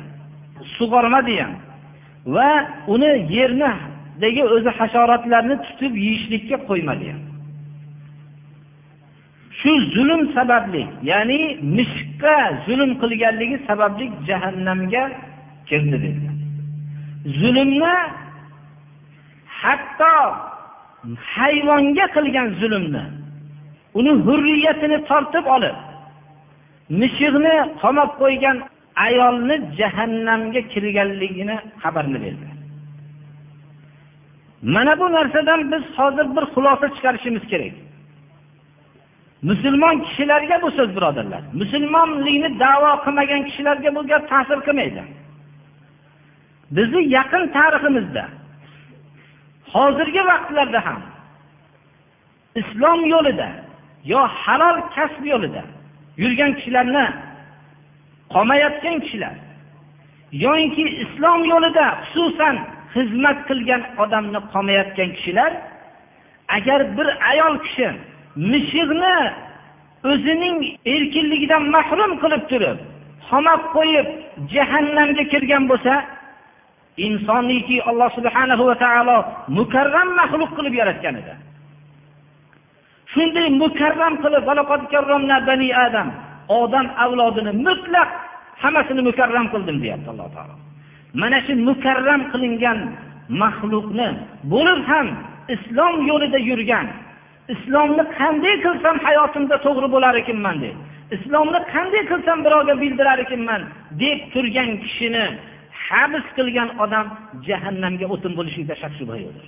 [0.78, 1.54] sug'ormadi ham
[2.36, 2.50] va
[2.94, 7.22] uni yernidagi o'zi hasharotlarni tutib yeyishlikka qo'ymadi ham.
[9.60, 11.40] Shu zulm sababli ya'ni
[11.78, 15.04] mushukqa zulm qilganligi sababli jahannamga
[15.70, 16.36] kirdi dedilar
[17.42, 17.96] zulmni
[19.62, 20.16] hatto
[21.34, 23.04] hayvonga qilgan zulmni
[24.00, 25.78] uni hurriyatini tortib olib
[27.00, 28.58] mushukni qamab qo'ygan
[29.06, 32.48] ayolni jahannamga kirganligini xabarini berdi.
[34.74, 37.74] Mana bu narsadan biz hozir bir xulosa chiqarishimiz kerak.
[39.42, 41.42] Musulmon kishilarga bu so'z birodarlar.
[41.54, 45.04] Musulmonlikni davo qilmagan kishilarga bu gap ta'sir qilmaydi.
[46.72, 48.26] Bizni yaqin tariximizda
[49.74, 51.02] hozirgi vaqtlarda ham
[52.62, 53.50] islom yo'lida
[54.12, 55.64] yo halol kasb yo'lida
[56.22, 57.06] yurgan kishilarni
[58.34, 59.36] qolmayotgan kishilar
[60.46, 62.56] yoyinki islom yo'lida xususan
[62.94, 65.52] xizmat qilgan odamni qolmayotgan kishilar
[66.58, 67.88] agar bir ayol kishi
[68.52, 69.16] mushukni
[70.12, 70.58] o'zining
[70.94, 72.78] erkinligidan mahrum qilib turib
[73.30, 74.08] qamab qo'yib
[74.54, 75.94] jahannamga kirgan bo'lsa
[77.08, 79.18] insonniki alloh subhanahu va taolo
[79.58, 81.34] mukarram maxluq qilib yaratgan edi.
[83.14, 84.44] Shunday mukarram qilib
[85.50, 86.08] bani adam
[86.62, 88.10] odam avlodini mutlaq
[88.62, 90.56] hammasini mukarram qildim deyapti alloh taolo.
[91.22, 92.80] Mana shu mukarram qilingan
[93.42, 94.08] maxluqni
[94.54, 95.08] bo'lib ham
[95.56, 96.88] islom yo'lida yurgan
[97.54, 100.76] islomni qanday qilsam hayotimda to'g'ri bo'lar ekanman deb
[101.16, 103.62] islomni qanday qilsam birovga bildirar ekanman
[104.02, 105.26] deb turgan kishini
[105.88, 107.08] habs qilgan odam
[107.48, 109.46] jahannamga o'tin bo'lishlikda shak shubha yo'qdir.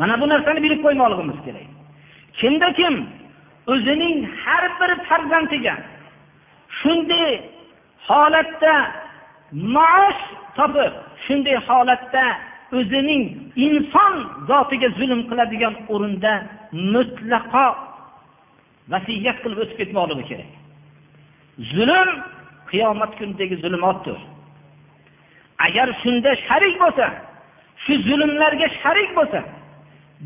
[0.00, 1.68] Mana bu narsani bilib qo'ymoqligimiz kerak.
[2.40, 2.94] Kimda kim
[3.72, 5.74] o'zining har bir farzandiga
[6.80, 7.30] shunday
[8.08, 8.74] holatda
[9.76, 10.22] maosh
[10.58, 10.92] topib
[11.24, 12.24] shunday holatda
[12.78, 13.22] o'zining
[13.66, 14.14] inson
[14.48, 16.32] zotiga zulm qiladigan o'rinda
[16.72, 17.66] mutlaqo
[18.92, 20.50] vasiyat qilib o'tib ketmoqligi kerak.
[21.74, 22.08] Zulm
[22.70, 24.18] qiyomat kunidagi zulmotdir.
[25.66, 27.06] Agar shunda sharik bo'lsa
[27.84, 29.40] shu zulmlarga sharik bo'lsa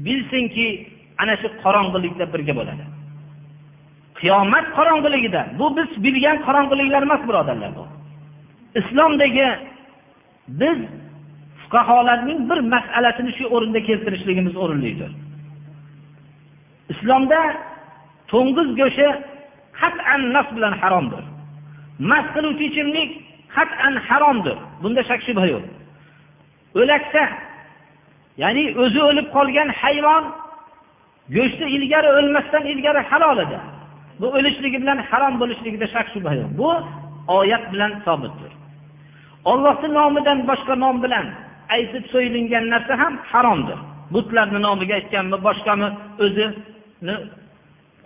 [0.05, 0.67] bilsinki
[1.23, 2.85] ana shu qorong'ilikda birga bo'ladi.
[4.21, 7.85] Qiyomat qorong'iligida bu biz bilgan qorong'iliklar emas birodarlar bu.
[8.81, 9.49] Islomdagi
[10.61, 10.79] biz
[11.63, 15.11] fuqarolarning bir masalasini shu o'rinda keltirishligimiz o'rinlidir.
[16.93, 17.41] Islomda
[18.33, 19.09] to'ng'iz go'shti
[19.81, 21.25] qat'an nas bilan haromdir.
[22.11, 23.11] Mast qiluvchi ichimlik
[23.57, 24.57] qat'an haromdir.
[24.83, 25.65] Bunda shak shubha yo'q.
[26.81, 27.23] O'laksa
[28.43, 30.25] ya'ni o'zi o'lib qolgan hayvon
[31.37, 33.59] go'shti ilgari o'lmasdan ilgari halol edi.
[34.21, 36.51] Bu o'lishligi bilan harom bo'lishligida shak shubha yo'q.
[36.61, 36.71] Bu
[37.39, 38.53] oyat bilan sobitdir.
[39.51, 41.27] Ollohni nomidan boshqa nom bilan
[41.77, 43.79] aytib so'yilingan narsa ham haromdir.
[44.15, 45.89] Butlarni nomiga aytganmi boshqami
[46.25, 46.47] o'zi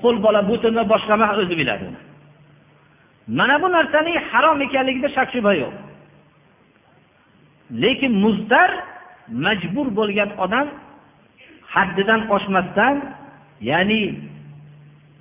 [0.03, 1.87] qo'l bola butini boshqami o'zi biladi
[3.39, 5.75] mana bu narsaning harom ekanligida shak shubha yo'q.
[7.83, 8.71] Lekin muztar
[9.45, 10.67] majbur bo'lgan odam
[11.75, 12.95] haddidan oshmasdan
[13.71, 14.01] ya'ni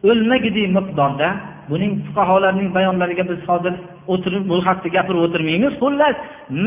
[0.09, 1.29] o'lmagidek miqdorda
[1.71, 3.73] buning fuqarolarning bayonlariga biz hozir
[4.13, 6.15] o'tirib bu haqda gapirib o'tirmaymiz xullas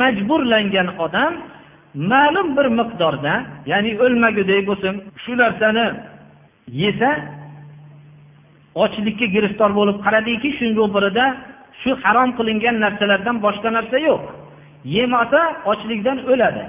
[0.01, 1.33] majburlangan odam
[2.13, 3.35] ma'lum bir miqdorda
[3.73, 5.87] ya'ni o'lmagudek bo'lsin shu narsani
[6.69, 7.11] yesa
[8.75, 11.25] ochlikka giriftor bo'lib qaradiki shuni ro'parida
[11.83, 14.23] shu harom qilingan narsalardan boshqa narsa yo'q.
[14.97, 15.41] Yemasa
[15.73, 16.65] ochlikdan o'ladi.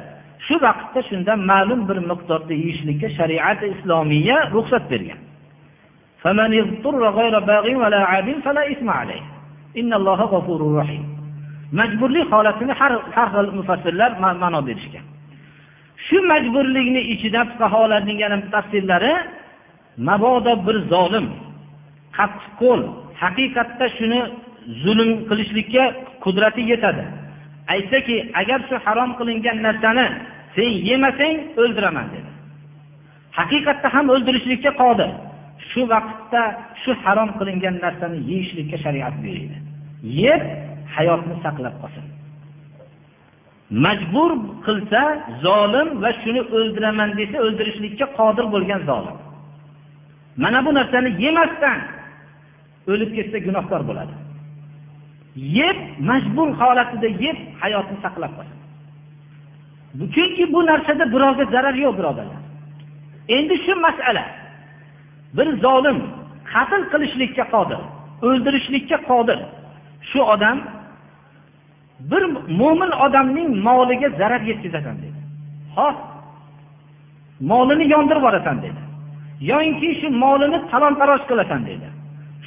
[0.45, 5.19] Shu vaqtda shunda ma'lum bir miqdorda yeyishlikka shariat islomiya ruxsat bergan.
[11.79, 14.11] Majburlik holatini har har xil mufassirlar
[14.43, 15.05] ma'no berishgan.
[16.05, 19.13] Shu majburlikni ichida fuqarolarning yana tafsirlari
[19.97, 21.27] mabodo bir zolim
[22.17, 22.81] qattiqqo'l
[23.21, 24.21] haqiqatda shuni
[24.83, 25.83] zulm qilishlikka
[26.25, 27.03] qudrati yetadi.
[27.73, 30.05] Aytsaki agar shu harom qilingan narsani
[30.55, 32.29] sen yemasang o'ldiraman dedi.
[33.39, 35.09] Haqiqatda ham o'ldirishlikka qodir.
[35.69, 36.41] Shu vaqtda
[36.81, 39.57] shu harom qilingan narsani yeyishlikka shariat buyurdi
[40.03, 40.41] yeb
[40.95, 42.05] hayotni saqlab qolsin.
[43.85, 44.31] Majbur
[44.65, 45.01] qilsa
[45.45, 49.17] zolim va shuni o'ldiraman desa o'ldirishlikka qodir bo'lgan zolim.
[50.37, 51.79] Mana bu narsani yemasdan
[52.91, 54.13] o'lib ketsa gunohkor bo'ladi.
[55.59, 55.77] Yeb
[56.09, 58.57] majbur holatida yeb hayotni saqlab qoladi
[60.15, 62.41] chunki bu narsada birovga zarar yo'q birodarlar.
[63.35, 64.25] Endi shu masala
[65.37, 65.97] bir zolim
[66.53, 67.79] qatl qilishlikka qodir
[68.27, 69.39] o'ldirishlikka qodir.
[70.09, 70.57] Shu odam
[72.11, 72.23] bir
[72.61, 75.19] mo'min odamning moliga zarar yetkazasan dedi.
[75.75, 75.95] Xoh
[77.51, 78.81] molini yondirib yuborasan dedi.
[79.41, 81.87] Yoyinki shu molini talon taroj qilasan dedi.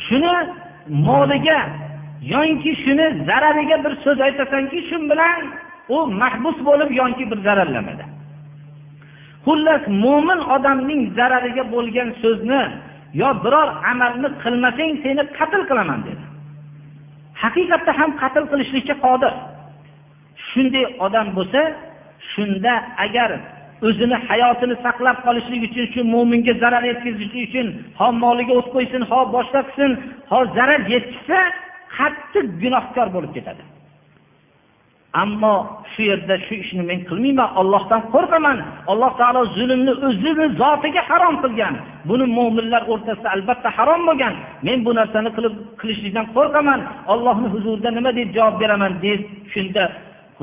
[0.06, 0.34] Shuni
[1.08, 1.60] moliga
[2.32, 5.40] yoyinki shuni zarariga bir so'z aytasanki shu bilan
[5.94, 8.04] u mahbus bo'lib yoki bir zararlanadi
[9.44, 12.62] xullas mo'min odamning zarariga bo'lgan so'zni
[13.20, 16.24] yo biror amalni qilmasang seni qatl qilaman dedi.
[17.42, 19.32] Haqiqatda ham qatl qilishlikka qodir.
[20.48, 21.60] Shunday odam bo'lsa
[22.32, 22.72] shunda
[23.04, 23.30] agar
[23.86, 27.66] o'zini hayotini saqlab qolishlik uchun shu mo'minga zarar yetkazish uchun
[27.98, 29.90] ho moliga o't qo'ysin ho boshqa qilsin
[30.30, 31.38] ho zarar yetkazsa
[31.96, 33.62] qattiq gunohkor bo'lib ketadi.
[35.22, 35.54] Ammo
[35.92, 38.58] shu yerda shu ishni men qilmayman ollohdan qo'rqaman.
[38.92, 41.74] Alloh taolo zulmni o'zini zotiga harom qilgan.
[42.08, 44.34] Buni mo'minlar o'rtasida albatta harom bo'lgan.
[44.66, 46.80] Men bu narsani qilib qilishlikdan qo'rqaman.
[47.12, 49.20] Ollohni huzurida nima deb javob beraman deb
[49.52, 49.82] shunda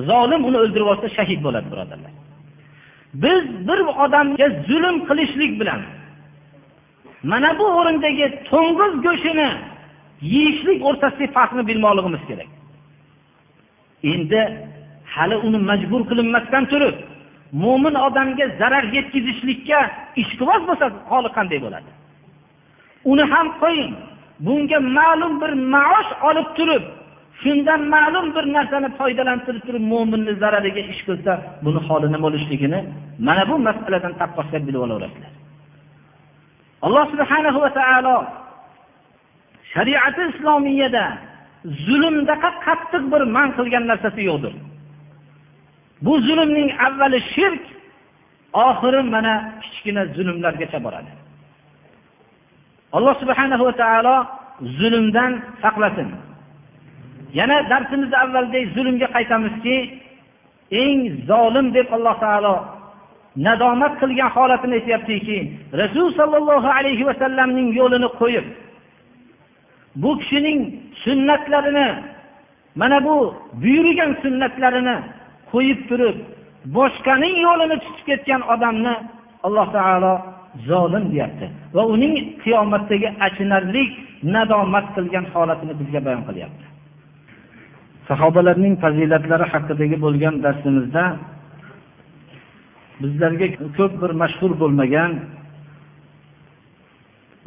[0.10, 2.14] zolim uni o'ldirib yuborsa shahid bo'ladi birodarlar.
[3.14, 5.82] Biz bir odamga zulm qilishlik bilan
[7.24, 9.50] mana bu o'rindagi to'ng'iz go'shtini
[10.22, 12.50] yeyishlik o'rtasidagi farqni bilmoqligimiz kerak.
[14.14, 14.42] Endi
[15.14, 16.96] hali uni majbur qilinmasdan turib
[17.64, 19.80] mo'min odamga zarar yetkazishlikka
[20.22, 21.90] ishqiboz bo'lsa holi qanday bo'ladi?
[23.12, 23.94] Uni ham qo'ying
[24.46, 26.84] bunga ma'lum bir maosh olib turib
[27.48, 31.32] shundan ma'lum bir narsani foydalantirib turib mo'minni zarariga ish qilsa
[31.66, 32.80] buni holi nima bo'lishligini
[33.28, 35.34] mana bu masaladan taqqoslab bilib olaverasizlar.
[36.86, 38.16] Alloh subhanahu va taolo
[39.74, 41.06] shariati islomiyada
[41.86, 44.54] zulmdaqa qattiq bir man qilgan narsasi yo'qdir.
[46.06, 47.64] Bu zulmning avvali shirk
[48.68, 49.34] oxiri mana
[49.64, 51.12] kichkina zulmlargacha boradi.
[52.98, 54.16] Alloh subhanahu va taolo
[54.80, 55.32] zulmdan
[55.64, 56.10] saqlasin.
[57.34, 59.78] Yana darsimizni avvalidek zulmga qaytamizki
[60.84, 62.56] eng zolim deb alloh taolo
[63.46, 65.38] nadomat qilgan holatini aytyaptiki
[65.82, 68.46] rasul sollallohu alayhi vasallamning yo'lini qo'yib
[70.02, 70.60] bu kishining
[71.04, 71.88] sunnatlarini
[72.80, 73.16] mana bu
[73.62, 74.96] buyurgan sunnatlarini
[75.52, 76.18] qo'yib turib
[76.78, 78.94] boshqaning yo'lini tutib ketgan odamni
[79.48, 80.14] alloh taolo
[80.70, 82.14] zolim deyapti va uning
[82.44, 83.84] qiyomatdagi achinarli
[84.36, 86.77] nadomat qilgan holatini bizga bayon qilyapti.
[88.10, 91.04] Sahobalarning fazilatlari haqidagi bo'lgan darsimizda
[93.02, 93.48] bizlarga
[93.78, 95.12] ko'p bir mashhur bo'lmagan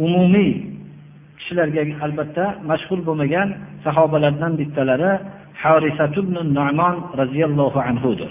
[0.06, 0.50] umumiy
[1.38, 3.48] kishilarga albatta mashhur bo'lmagan
[3.84, 5.12] sahobalardan bittalari
[6.58, 8.30] nomon roziyallohu anhudir.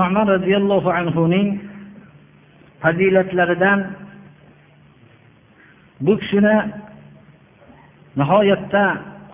[0.00, 1.48] Nomon roziyallohu anhuning
[2.82, 3.78] fazilatlaridan
[6.04, 6.56] bu kishini
[8.18, 8.84] nihoyatda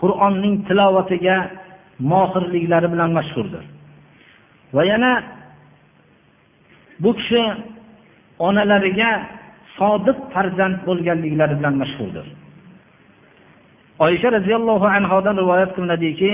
[0.04, 1.38] qur'onning tilovatiga
[2.12, 3.64] mohirliklari bilan mashhurdir
[4.76, 5.12] va yana
[7.04, 7.44] bu kishi
[8.48, 9.12] onalariga
[9.78, 12.26] sodiq farzand bo'lganliklari bilan mashhurdir
[14.06, 16.32] oysha roziyallohu anhodan rivoyat qilinadiki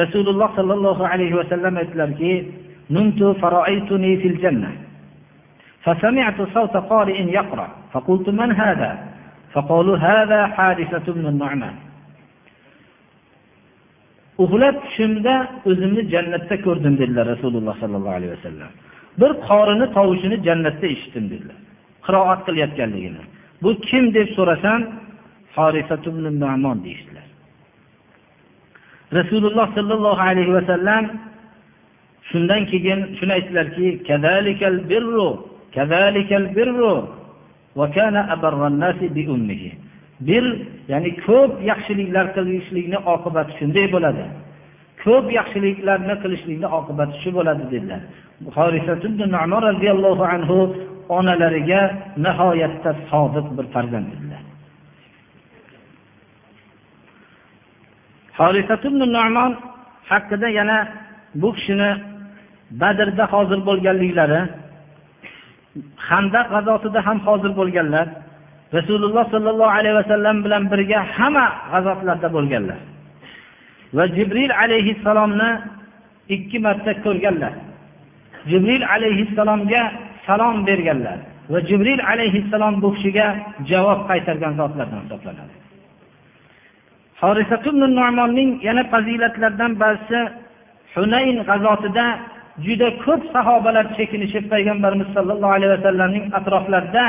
[0.00, 2.32] rasululloh sollallohu alayhi vasallam aytdilarki
[5.84, 8.98] فسمعت صوت قارئ يقرأ فقلت من هذا
[9.52, 11.74] فقالوا هذا حارثة بن النعمان
[14.43, 15.33] uxlab tushimda
[15.69, 18.71] o'zimni jannatda ko'rdim dedilar rasululloh sollallohu alayhi vasallam.
[19.21, 21.57] Bir qorini tovushini jannatda eshitdim dedilar.
[22.05, 23.23] Qiroat qilayotganligini.
[23.63, 24.81] Bu kim deb so'rasam
[26.85, 27.27] deyishdilar.
[29.19, 31.03] Rasululloh sollallohu alayhi vasallam
[32.29, 33.87] shundan keyin shuni aytdilarki
[40.27, 40.43] bir
[40.91, 44.23] ya'ni ko'p yaxshiliklar qilishlikni oqibati shunday bo'ladi.
[45.03, 48.01] Ko'p yaxshiliklarni qilishlikni oqibati shu bo'ladi dedilar.
[49.69, 50.57] Roziyallohu anhu
[51.17, 51.81] onalariga
[52.25, 54.43] nihoyatda sodiq bir farzand edilar
[59.17, 59.51] nomon
[60.11, 60.77] haqida yana
[61.41, 61.91] bu kishini
[62.81, 64.41] badrda hozir bo'lganliklari
[66.09, 68.07] handaq g'azotida ham hozir bo'lganlar
[68.77, 72.79] rasululloh sollallohu alayhi vasallam bilan birga hamma g'azotlarda bo'lganlar.
[73.97, 75.49] Va jibril alayhissalomni
[76.35, 77.53] ikki marta ko'rganlar.
[78.51, 79.83] Jibril alayhissalomga
[80.27, 81.17] salom berganlar
[81.51, 83.27] va jibril alayhissalom bu kishiga
[83.71, 85.55] javob qaytargan zotlardan hisoblanadi.
[87.99, 90.19] Nomonning yana fazilatlaridan ba'zisi
[90.95, 92.05] hunayn g'azotida
[92.65, 97.05] juda ko'p sahobalar chekinishib payg'ambarimiz sollallohu alayhi vasallamning atroflarida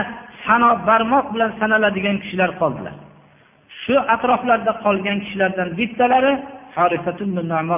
[0.47, 2.95] sano barmoq bilan sanaladigan kishilar qoldilar.
[3.83, 6.33] Shu atroflarda qolgan kishilardan bittalari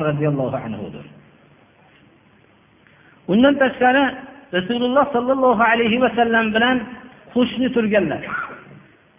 [0.09, 1.05] roziyallohu anhudir.
[3.33, 4.05] Undan tashqari
[4.57, 6.77] rasululloh sollallohu alayhi vasallam bilan
[7.35, 8.23] qo'shni turganlar.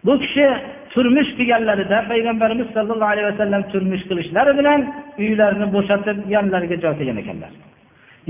[0.05, 0.45] Bu kishi
[0.93, 4.79] turmush qilganlarida payg'ambarimiz sollallohu alayhi vasallam turmush qilishlari bilan
[5.23, 7.51] uylarini bo'shatib yonlariga joy qilgan ekanlar.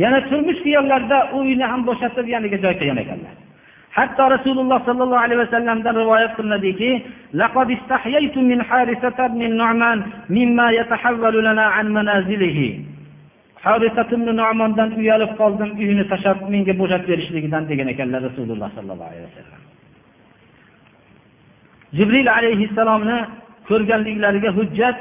[0.04, 3.36] Yana turmush qilganlarida u uyni ham bo'shatib yoniga joy qilgan ekanlar.
[3.98, 6.92] Hatto rasululloh sollallohu alayhi vasallamdan rivoyat qilinadiki
[14.42, 19.62] nomondan uyalib qoldim uyini tashlab menga bo'shatib berishligidan degan ekanlar rasululloh sollallohu alayhi vasallam.
[21.98, 23.18] Jibril alayhissalomni
[23.70, 24.98] ko'rganliklariga hujjat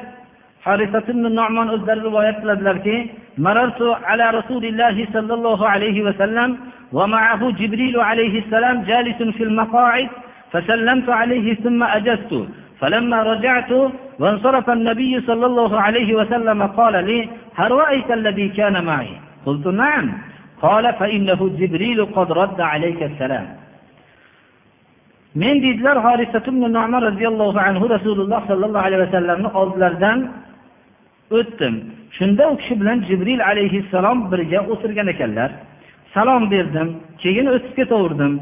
[0.67, 6.51] حارثة بن النعمان harisatib nomon o'zlari مررت على رسول الله صلى الله عليه وسلم
[6.93, 10.09] ومعه جبريل عليه السلام جالس في المقاعد
[10.53, 12.33] فسلمت عليه ثم أجزت.
[12.81, 13.71] فلما رجعت
[14.21, 17.19] وانصرف النبي صلى الله عليه وسلم قال لي
[17.59, 19.13] هل رأيت الذي كان معي؟
[19.47, 20.07] قلت نعم.
[20.63, 23.47] قال فإنه جبريل قد رد عليك السلام.
[25.41, 30.19] من ديدلر حارثة بن النعمان رضي الله عنه رسول الله صلى الله عليه وسلم أضلردن
[31.31, 31.75] o'tdim.
[32.17, 35.51] Shunda u kishi bilan jibril alayhissalom birga o'tirgan ekanlar.
[36.15, 36.89] Salom berdim
[37.23, 38.33] keyin o'tib ketaverdim.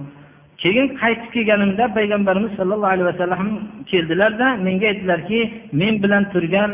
[0.63, 3.49] Keyin qaytib kelganimda payg'ambarimiz sollallohu alayhi vasallam
[3.91, 5.41] keldilarda menga aytdilarki
[5.81, 6.71] men bilan turgan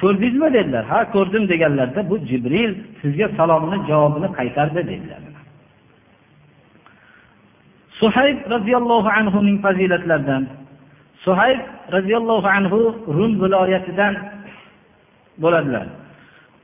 [0.00, 0.48] ko'rdingizmi?
[0.56, 0.84] dedilar.
[0.92, 5.22] Ha ko'rdim deganlarida bu jibril sizga salomni javobini qaytardi dedilar.
[8.00, 10.42] Suhayb roziyallohu anhuning fazilatlaridan
[11.24, 11.60] suhayb
[11.92, 12.78] roziyallohu anhu
[13.16, 14.14] rum viloyatidan
[15.42, 15.86] bo'ladilar.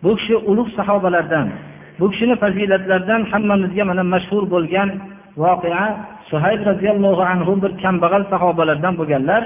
[0.03, 1.49] Bu kishi ulug' sahobalardan
[2.01, 4.89] bu kishini fazilatlaridan hammamizga mana mashhur bo'lgan
[5.43, 5.85] voqea
[6.31, 9.43] suhayb roziyallohu anhu bir kambag'al sahobalardan bo'lganlar.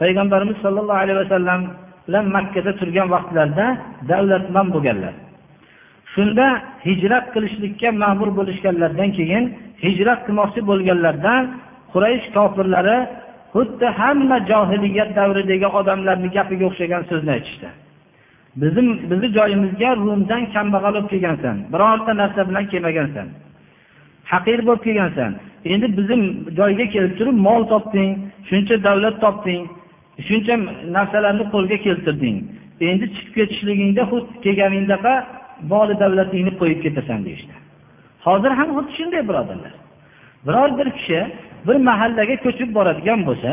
[0.00, 1.60] Payg'ambarimiz sollallohu alayhi vasallam
[2.06, 3.66] bilan makkada turgan vaqtlarida
[4.10, 5.14] davlatmand bo'lganlar.
[6.14, 6.46] Shunda
[6.86, 9.44] hijrat qilishlikka ma'mur bo'lishganlaridan keyin
[9.84, 11.34] hijrat qilmoqchi bo'lganlarida
[11.92, 12.98] quraysh kofirlari
[13.54, 17.68] xuddi hamma johiliyat davridagi odamlarni gapiga o'xshagan so'zni aytishdi.
[17.68, 17.81] işte.
[18.56, 21.56] Bizni joyimizga rumdan kambag'al bo'lib kelgansan.
[21.72, 23.26] Birorta narsa bilan kelmagansan.
[24.32, 25.32] Haqir bo'lib kelgansan.
[25.72, 26.18] Endi bizni
[26.58, 28.10] joyga kelib turib mol topding
[28.50, 29.62] shuncha davlat topding
[30.28, 30.54] shuncha
[30.96, 32.36] narsalarni qo'lga keltirding.
[32.90, 35.14] Endi chiqib ketishligingda xuddi kelganingdaqa
[35.72, 37.54] moli davlatingni qo'yib ketasan deyishdi.
[38.26, 39.74] Hozir ham xuddi shunday birodarlar.
[40.46, 41.20] Biror bir kishi
[41.66, 43.50] bir mahallaga ko'chib boradigan bo'lsa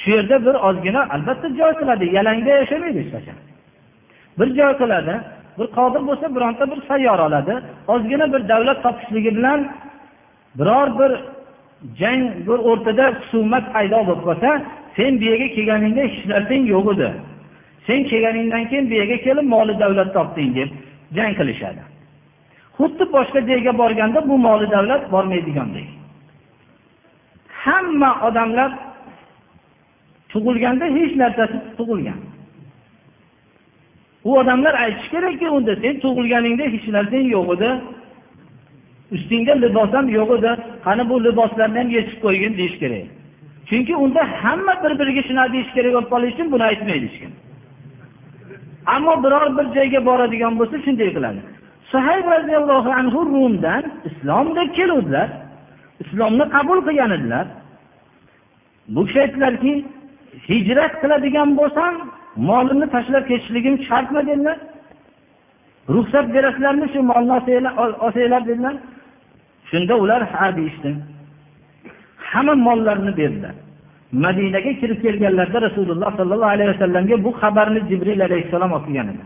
[0.00, 3.38] shu yerda bir ozgina albatta joy qiladi yalangda yashamaydi hech qachon.
[4.38, 5.14] Bir joy qiladi
[5.58, 7.54] bir qodir bo'lsa bironta bir sayyora oladi.
[7.88, 9.60] Ozgina bir davlat topishligi bilan
[10.58, 11.12] biror bir
[12.00, 14.50] jang bir o'rtada husumat paydo bo'lib qolsa
[14.96, 17.08] sen bu yerga kelganingda hech narsang yo'q edi.
[17.86, 20.70] Sen kelganingdan keyin bu yerga kelib moli davlat topding deb
[21.16, 21.82] jang qilishadi.
[22.78, 25.88] Xuddi boshqa joyga borganda bu moli davlat bormaydigandek
[27.64, 28.70] hamma odamlar
[30.32, 32.20] tug'ilganda hech narsasi tug'ilgan.
[34.24, 37.70] U odamlar aytishi kerakki unda sen tug'ilganingda hech narsang yo'q edi.
[39.14, 40.52] Ustingda libos ham yo'q edi.
[40.86, 43.06] Qani bu liboslarni ham yechib qo'ygin deyish kerak.
[43.68, 47.32] Chunki unda hamma bir biriga shunaqa deyish kerak bo'lib qolishi uchun buni aytmaydi hech kim
[48.86, 51.40] ammo biror bir joyga boradigan bo'lsa shunday qiladi.
[51.92, 55.28] Suhayb roziyallohu anhu rumdan islomga keluvdilar.
[56.02, 57.46] Islomni qabul qilgan edilar.
[58.94, 59.72] Bu kishi aytdilarki
[60.48, 61.92] hijrat qiladigan bo'lsam
[62.36, 64.58] molimni tashlab ketishligim shartmi dedilar.
[65.94, 67.32] Ruxsat berasizlarmi shu molni
[68.04, 68.74] olsanglar dedilar.
[69.70, 70.90] Shunda ular ha deyishdi
[72.32, 73.54] hamma mollarini berdilar.
[74.24, 79.24] Madinaga kirib kelganlarida rasululloh sollallohu alayhi vasallamga bu xabarni jibril alayhissalom olib kelgan edi.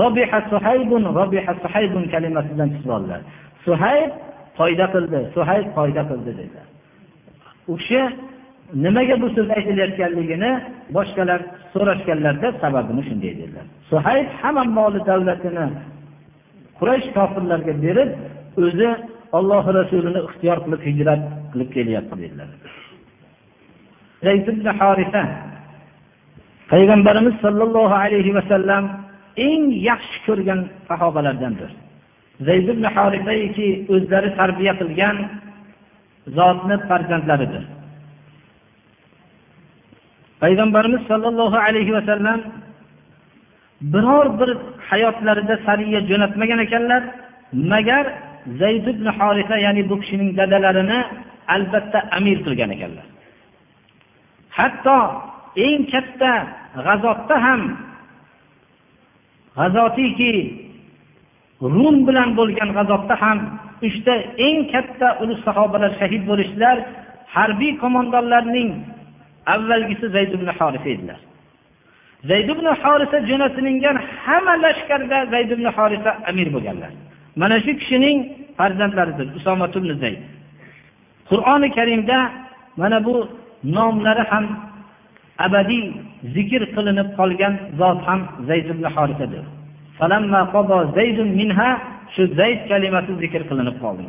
[0.00, 3.20] Robiha suhaybun robiha suhaybun kalimasidan chiqib oldilar.
[3.66, 4.10] Suhayb
[4.58, 6.66] foyda qildi suhayb foyda qildi dedilar.
[7.70, 8.00] U kishi
[8.74, 10.50] nimaga bu so'z aytilayotganligini
[10.96, 11.40] boshqalar
[11.72, 13.66] so'rashganlarida sababini shunday dedilar.
[13.90, 15.66] Suhayb hamma moli davlatini
[16.78, 18.10] quraysh kofirlarga berib
[18.64, 18.90] o'zi
[19.38, 22.48] olloh rasulini ixtiyor qilib hijrat qilib kelyapti dedilar.
[26.72, 28.84] Payg'ambarimiz sollallohu alayhi vasallam
[29.48, 31.70] eng yaxshi ko'rgan sahobalardandir.
[32.46, 35.16] Zayd ibn horisaiki o'zlari tarbiya qilgan
[36.36, 37.64] zotni farzandlaridir.
[40.42, 42.40] Payg'ambarimiz sollallohu alayhi vasallam
[43.92, 44.50] biror bir
[44.90, 47.02] hayotlarida sariya jo'natmagan ekanlar.
[47.72, 48.06] Magar
[48.60, 51.00] zayd ibn horisa ya'ni bu kishining dadalarini
[51.54, 53.06] albatta amir qilgan ekanlar.
[54.58, 54.98] Hatto
[55.66, 56.32] eng katta
[56.86, 57.62] g'azotda ham
[59.58, 60.34] g'azotiki
[61.74, 63.38] rum bilan bo'lgan g'azotda ham
[63.88, 64.14] uchta
[64.46, 66.76] eng katta ulug' sahobalar shahid bo'lishdilar.
[67.34, 68.70] Harbiy qo'mondonlarning
[69.54, 71.20] avvalgisi zayd ibn horisa edilar.
[72.30, 76.92] Zayd ibn horisa jo'natilingan hamma lashkarda zayd ibn horisa amir bo'lganlar.
[77.40, 78.18] Mana shu kishining
[78.58, 80.20] farzandlaridir usoma ibn zayd.
[81.30, 82.18] Qur'oni karimda
[82.80, 83.14] mana bu
[83.76, 84.44] nomlari ham
[85.46, 85.84] abadiy
[86.34, 89.44] zikr qilinib qolgan zot ham zayd ibn horisadir
[92.14, 94.04] shu zayd kalimasi zikr qilinib qoldi.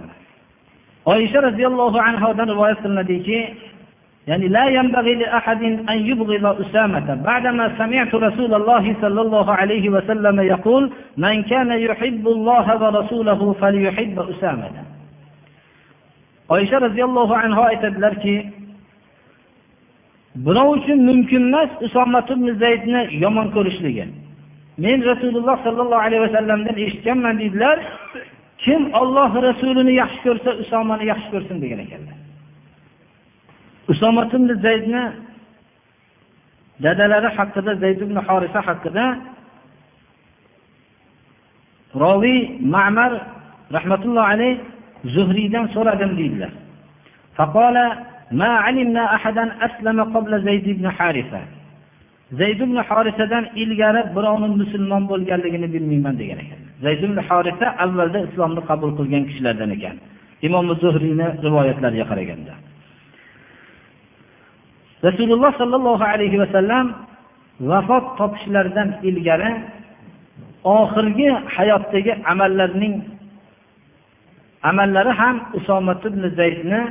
[1.14, 3.38] Oysha roziyallohu anhodan rivoyat qilinadiki
[4.27, 10.41] يعني لا ينبغي لأحد أن يبغض أسامة بعدما سمعت رسول الله صلى الله عليه وسلم
[10.41, 14.71] يقول من كان يحب الله ورسوله فليحب أسامة
[16.49, 18.35] oysha roziyallohu anhu aytadilarki
[20.47, 24.05] birov uchun mumkin emas usomat ibn zaydni yomon ko'rishligi
[24.85, 27.79] men rasululloh sollallohu alayhi vasallamdan eshitganman deydilar
[28.64, 32.17] kim olloh rasulini yaxshi ko'rsa usomani yaxshi ko'rsin degan ekanlar
[33.93, 35.03] usomat ibn zaydni
[36.85, 39.05] dadalari haqida zayd ibn horisa haqida
[42.05, 42.41] roviy
[42.75, 43.12] ma'mar
[43.77, 44.53] rahmatulloh alayh
[45.14, 46.53] zuhriydan so'radim deydilar
[48.41, 51.41] ما علمنا أحدا أسلم قبل زيد بن حارثة
[52.39, 58.62] zayd ibn horisadan ilgari birovni musulmon bo'lganligini bilmayman degan ekan zayd ibn horisa avvalda islomni
[58.71, 59.97] qabul qilgan kishilardan ekan
[60.47, 62.53] imom zuhriyni rivoyatlariga qaraganda
[65.08, 66.86] Rasululloh sollallohu alayhi vasallam
[67.70, 69.52] vafot topishlaridan ilgari
[70.64, 72.95] oxirgi hayotdagi amallarning
[74.70, 76.82] amallari ham usomat ibn zaydni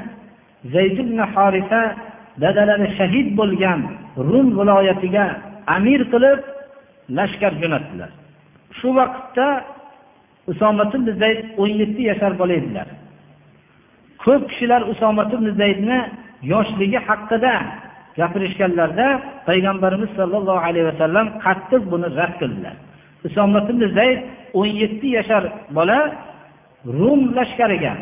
[0.75, 1.81] zayd ibn horisa
[2.43, 3.81] dadalari shahid bo'lgan
[4.31, 5.27] rum viloyatiga
[5.77, 6.41] amir qilib
[7.19, 8.11] lashkar jo'natdilar.
[8.79, 9.47] Shu vaqtda
[10.53, 12.89] usomat ibn zayd o'n yetti yashar bola edilar
[14.25, 15.99] ko'p kishilar usomat ibn zaydni
[16.53, 17.55] yoshligi haqida
[18.19, 19.09] gapirishganlarida
[19.49, 22.77] payg'ambarimiz sollallohu alayhi vasallam qattiq buni rad qildilar.
[23.25, 24.19] Ibn zayd
[24.59, 25.45] o'n yetti yashar
[25.77, 25.99] bola
[26.87, 27.95] rum lashkariga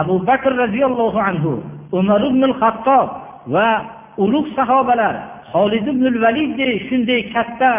[0.00, 1.52] abu bakr roziyallohu anhu
[1.92, 3.08] umar ibn hattob
[3.54, 3.68] va
[4.24, 5.14] ulug' sahobalar
[5.52, 7.72] holid ibn validdey shunday katta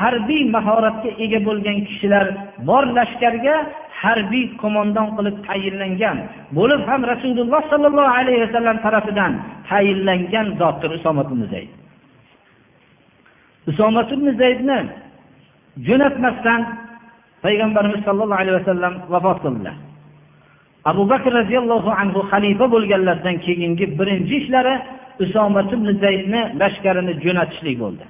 [0.00, 2.26] harbiy mahoratga ega bo'lgan kishilar
[2.68, 3.56] bor lashkarga
[4.02, 6.18] harbiy qo'mondon qilib tayinlangan
[6.58, 9.32] bo'lib ham rasululloh sollallohu alayhi vasallam tarafidan
[9.70, 11.70] tayinlangan zotdir usomat ibn zayd.
[13.70, 14.78] Usomat ibn zaydni
[15.88, 16.60] jo'natmasdan
[17.44, 19.76] payg'ambarimiz sollallohu alayhi vasallam vafot qildilar.
[20.90, 24.74] Abu bakr roziyallohu anhu xalifa bo'lganlaridan keyingi birinchi ishlari
[25.24, 28.04] usomat ibn zaydni lashkarini jo'natishlik bo'ldi.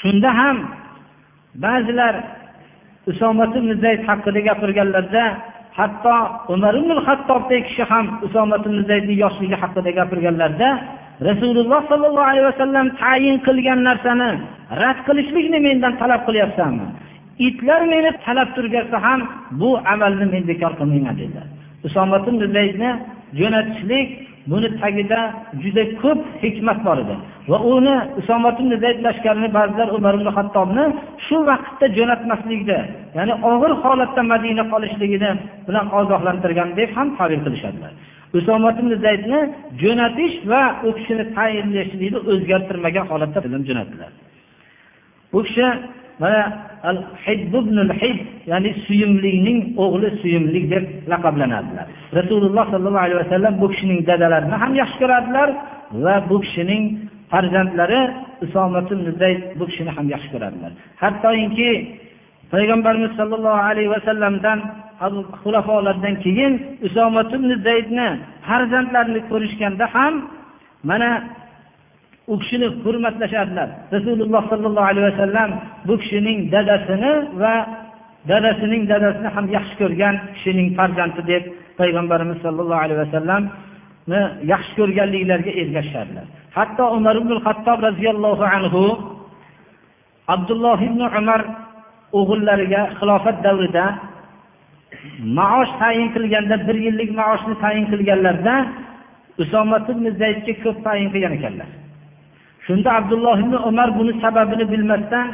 [0.00, 0.56] Shunda ham
[1.64, 2.14] ba'zilar
[3.10, 5.24] usomat ibn zayd haqida gapirganlarda
[5.78, 6.16] hatto
[6.54, 10.68] umar ibn hattobdek kishi ham usomat ibn zaydni yoshligi haqida gapirganlarda
[11.28, 14.30] rasululloh sollallohu alayhi vasallam tayin qilgan narsani
[14.82, 16.86] rad qilishlikni mendan talab qilyapsanmi?
[17.48, 19.20] Itlar meni talab turgansa ham
[19.60, 21.46] bu amalni men bekor qilmayman dedilar.
[21.86, 22.90] Usomat ibn zaydni
[23.40, 24.08] jo'natishlik
[24.46, 25.20] buni tagida
[25.62, 27.16] juda ko'p hikmat bor edi.
[27.50, 30.84] Va uni usomat ibn zayd lashkarini ba'zilar umar ibn hattobni
[31.26, 32.78] shu vaqtda jo'natmaslikda
[33.16, 35.30] ya'ni og'ir holatda madina qolishligini
[35.66, 37.92] bilan ogohlantirgan deb ham ta'bir qilishadilar.
[38.38, 39.40] Usomat ibn zaydni
[39.82, 43.38] jo'natish va u kishini tayinlashlikni o'zgartirmagan holatda
[43.68, 44.10] jo'natdilar.
[45.32, 45.66] Bu kishi
[46.22, 46.42] mana
[46.90, 46.98] al
[48.50, 51.86] ya'ni suyumlining o'g'li suyumlik deb laqablanadilar.
[52.18, 55.48] Rasululloh sollallohu alayhi vasallam bu kishining dadalarini ham yaxshi ko'radilar
[56.04, 56.82] va bu kishining
[57.32, 58.00] farzandlari
[58.44, 58.88] usomat
[59.22, 60.72] zayd bu kishini ham yaxshi ko'radilar.
[61.02, 61.70] Hattoki
[62.52, 64.58] payg'ambarimiz sollallohu alayhi vasallamdan
[65.42, 66.52] xulafolardan keyin
[66.86, 67.30] usomat
[67.66, 68.08] zaydni
[68.46, 70.14] farzandlarini ko'rishganda ham
[70.90, 71.10] mana
[72.32, 75.50] u kishini hurmatlashardilar rasululloh sollallohu alayhi vasallam
[75.88, 77.12] bu kishining dadasini
[77.42, 77.54] va
[78.30, 81.44] dadasining dadasini ham yaxshi ko'rgan kishining farzandi deb
[81.80, 84.20] payg'ambarimiz sollallohu alayhi vasallamni
[84.52, 86.26] yaxshi ko'rganliklariga ergashishardilar
[86.56, 88.82] hatto umar ibn hattob roziyallohu anhu
[90.34, 91.40] abdulloh ibn umar
[92.18, 93.84] o'g'illariga xilofat davrida
[95.38, 98.56] maosh tayin qilganda bir yillik maoshni tayin qilganlarida
[99.42, 101.68] usomat ibn zaydga ko'p tayin qilgan ekanlar.
[102.66, 105.26] Shunda abdulloh ibn umar buni sababini bilmasdan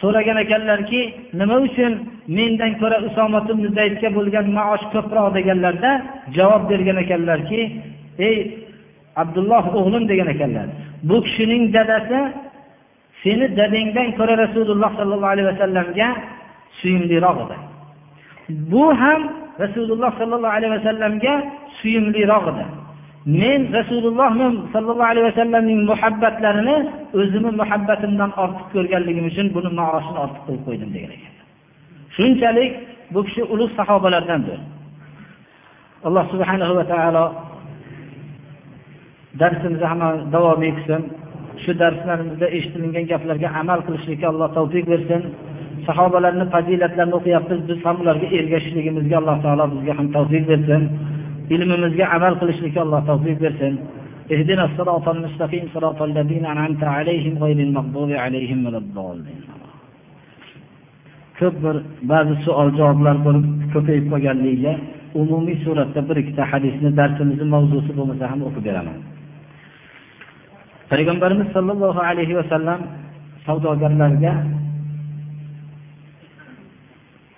[0.00, 1.00] so'ragan ekanlarki
[1.40, 1.92] nima uchun
[2.36, 5.90] mendan ko'ra usomat ibn zaydga bo'lgan maosh ko'proq deganlarda
[6.36, 7.60] javob bergan ekanlarki
[8.28, 8.36] ey
[9.22, 10.66] abdulloh o'g'lim degan ekanlar
[11.08, 12.20] bu kishining dadasi
[13.22, 16.08] seni dadangdan ko'ra rasululloh sollallohu alayhi vasallamga
[16.80, 17.56] suyumliroq edi.
[18.72, 19.20] Bu ham
[19.64, 21.34] rasululloh sollallohu alayhi vasallamga
[21.80, 22.64] suyumliroq edi.
[23.28, 24.30] Men rasululloh
[24.72, 26.76] sollallohu alayhi vasallamning muhabbatlarini
[27.20, 31.34] o'zimni muhabbatimdan ortiq ko'rganligim uchun buni maoshini ortiq qo'yib qo'ydim degan ekan.
[32.16, 32.72] Shunchalik
[33.12, 34.58] bu kishi ulug' sahobalardandir.
[36.06, 37.24] Alloh subhanahu va taolo
[39.40, 41.02] darsimizni hamma davom etsin
[41.62, 45.22] shu darslarimizda eshitilingan gaplarga amal qilishlikka alloh tavfiq bersin.
[45.88, 50.82] Sahobalarni fazilatlarini o'qiyapmiz biz ham ularga ergashishligimizga alloh taolo bizga ham tavfiq bersin.
[51.55, 53.75] ilmimizga amal qilishlikka alloh tavfiq bersin
[54.31, 59.41] اهدنا الصراط المستقيم صراط الذين أنعمت عليهم غير المغضوب عليهم ولا الضالين
[61.39, 61.75] ko'p bir
[62.11, 64.73] ba'zi savol javoblar bo'lib ko'payib qolganligiga
[65.21, 68.99] umumiy suratda bir ikkita hadisni darsimizni mavzusi bo'lmasa ham o'qib beraman
[70.91, 72.79] payg'ambarimiz sollallohu alayhi vasallam
[73.45, 74.33] savdogarlarga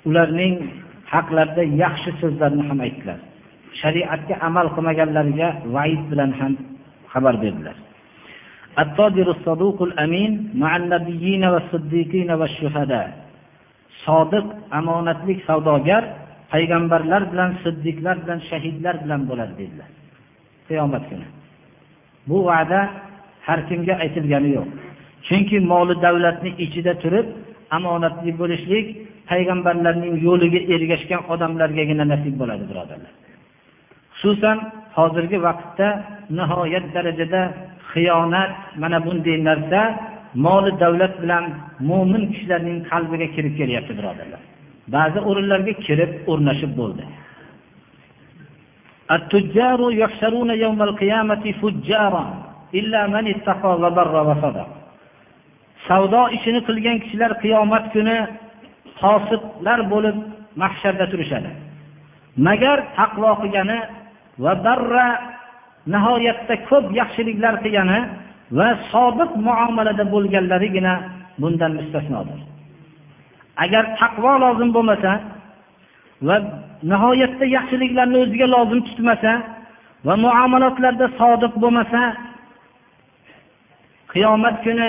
[0.08, 0.56] ularning
[1.14, 3.20] haqlarida yaxshi so'zlarni ham aytdilar
[3.83, 6.53] Shariatga amal qilmaganlarga vaid bilan ham
[7.13, 7.77] xabar berdilar.
[14.05, 14.47] Sodiq
[14.79, 16.03] omonatlik savdogar
[16.53, 19.89] payg'ambarlar bilan siddiqlar bilan shahidlar bilan bo'ladi dedilar.
[20.69, 21.27] Qiyomat kuni.
[22.29, 22.81] Bu va'da
[23.47, 24.69] har kimga aytilgani yo'q.
[25.27, 27.27] Chunki moli davlatni ichida turib
[27.77, 28.87] omonatli bo'lishlik
[29.31, 33.13] payg'ambarlarning yo'liga ergashgan odamlargagina nasib bo'ladi birodarlar.
[34.21, 34.59] Xususan
[34.97, 35.89] hozirgi vaqtda
[36.39, 37.43] nihoyat darajada
[37.93, 38.53] xiyonat
[38.83, 39.83] mana bunday narsa
[40.45, 41.45] moli davlat bilan
[41.91, 44.43] mo'min kishilarning qalbiga kirib kelyapti birodarlar.
[44.95, 47.05] Ba'zi o'rinlarga kirib o'rnashib bo'ldi.
[55.89, 58.17] Savdo ishini qilgan kishilar qiyomat kuni
[59.03, 60.17] qosiqlar bo'lib
[60.63, 61.51] mahsharda turishadi.
[62.47, 63.79] Magar taqvo qilgani
[64.43, 65.07] va barra
[65.95, 67.99] nihoyatda ko'p yaxshiliklar qilgani
[68.59, 70.95] va sodiq muomalada bo'lganlarigina
[71.41, 72.41] bundan mustasnodir.
[73.65, 75.13] Agar taqvo lozim bo'lmasa
[76.29, 76.37] va
[76.93, 79.33] nihoyatda yaxshiliklarni o'ziga lozim tutmasa
[80.07, 82.01] va muomalotlarda sodiq bo'lmasa
[84.13, 84.89] qiyomat kuni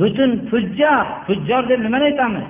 [0.00, 2.46] butun fujjor fujjor deb nimani aytamiz?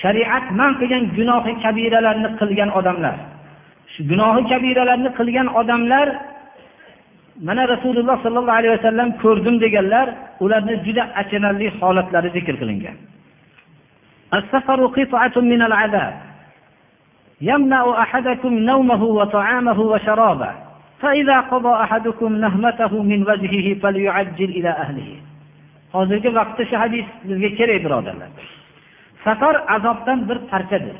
[0.00, 3.16] Shariat man qilgan gunohi kabiralarni qilgan odamlar.
[4.09, 6.07] gunohi kabiralarni qilgan odamlar
[7.47, 10.07] mana rasululloh sollallohu alayhi vasallam ko'rdim deganlar
[10.45, 12.97] ularni juda achinarli holatlari zikr qilingan
[21.01, 25.09] فإذا قضى أحدكم نهمته من وجهه فليعجل إلى أهله
[25.95, 28.29] hozirgi vaqtda shu hadis bizga kerak birodarlar
[29.25, 30.97] safar azobdan bir parchadir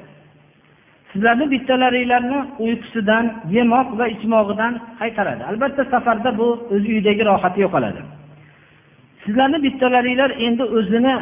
[1.12, 3.24] Sizlarni bittalaringlarni uyqusidan
[3.56, 5.42] yemoq va ichmog'idan qaytaradi.
[5.50, 8.00] Albatta safarda bu o'z uyidagi rohati yo'qoladi.
[9.24, 11.14] Sizlarni bittalaringlar endi o'zini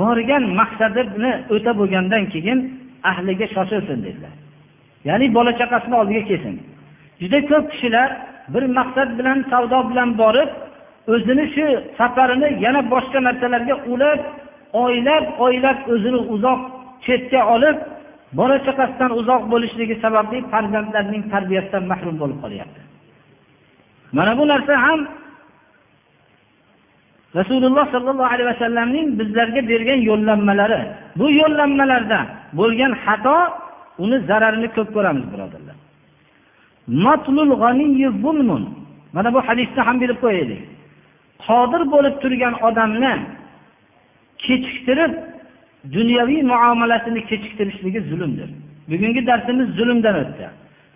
[0.00, 2.58] borgan maqsadini o'tab bo'lgandan keyin
[3.10, 4.34] ahliga shoshilsin dedilar.
[5.08, 6.54] Ya'ni bola chaqasini oldiga kelsin.
[7.20, 8.10] Juda ko'p kishilar
[8.54, 10.50] bir maqsad bilan savdo bilan borib
[11.14, 11.66] o'zini shu
[11.98, 14.20] safarini yana boshqa narsalarga ulab
[14.84, 16.60] oylab oylab o'zini uzoq
[17.06, 17.76] chetga olib
[18.38, 22.80] bola chaqasidan uzoq bo'lishligi sababli farzandlarning tarbiyasidan mahrum bo'lib qolyapti.
[24.16, 25.00] Mana bu narsa ham
[27.38, 30.80] rasululloh sollallohu alayhi vasallamning bizlarga bergan yo'llanmalari.
[31.18, 32.20] Bu yo'llanmalarda
[32.58, 33.36] bo'lgan xato
[34.04, 35.76] uni zararini ko'p ko'ramiz birodarlar.
[39.14, 40.62] Mana bu hadisni ham bilib qo'yaylik.
[41.46, 43.14] Qodir bo'lib turgan odamni
[44.44, 45.12] kechiktirib
[45.92, 48.48] dunyoviy muomalasini kechiktirishligi zulmdir.
[48.90, 50.46] Bugungi darsimiz zulmdan o'tdi.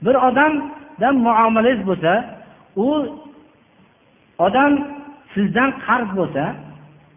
[0.05, 2.12] Bir odamdan muomalangiz bo'lsa
[2.76, 2.86] u
[4.47, 4.72] odam
[5.34, 6.45] sizdan qarz bo'lsa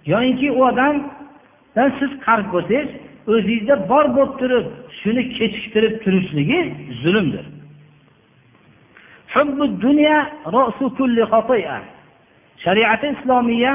[0.05, 2.89] yoyinki u odamdan siz qarz bo'lsangiz
[3.33, 4.65] o'zingizda bor bo'lib turib
[4.99, 6.59] shuni kechiktirib turishligi
[7.03, 7.45] zulmdir.
[12.63, 13.73] Shariati islomiya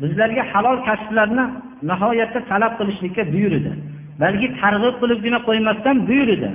[0.00, 1.44] bizlarga halol kasblarni
[1.82, 3.72] nihoyatda talab qilishlikka buyurdi.
[4.20, 6.50] Balki targ'ib qilibgina qo'ymasdan buyurdi.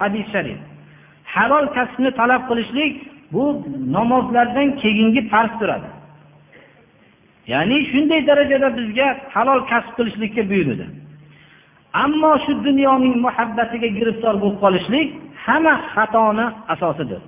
[0.00, 0.58] Hadis sharif.
[1.34, 2.92] Halol kasbni talab qilishlik
[3.32, 3.44] bu
[3.96, 5.88] namozlardan keyingi farz turadi.
[7.52, 10.86] Ya'ni shunday darajada bizga halol kasb qilishlikka buyurdi.
[12.04, 15.08] Ammo shu dunyoning muhabbatiga giriftor bo'lib qolishlik
[15.46, 17.22] hamma xatoni asosidir.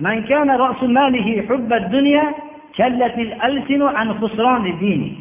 [0.00, 2.34] من كان من كان رأس ماله حب الدنيا
[2.76, 5.12] كلت الألسن عن خسران دينه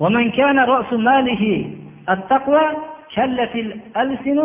[0.00, 1.64] ومن كان رأس ماله
[2.10, 2.66] التقوى
[3.14, 4.38] كلت الألسن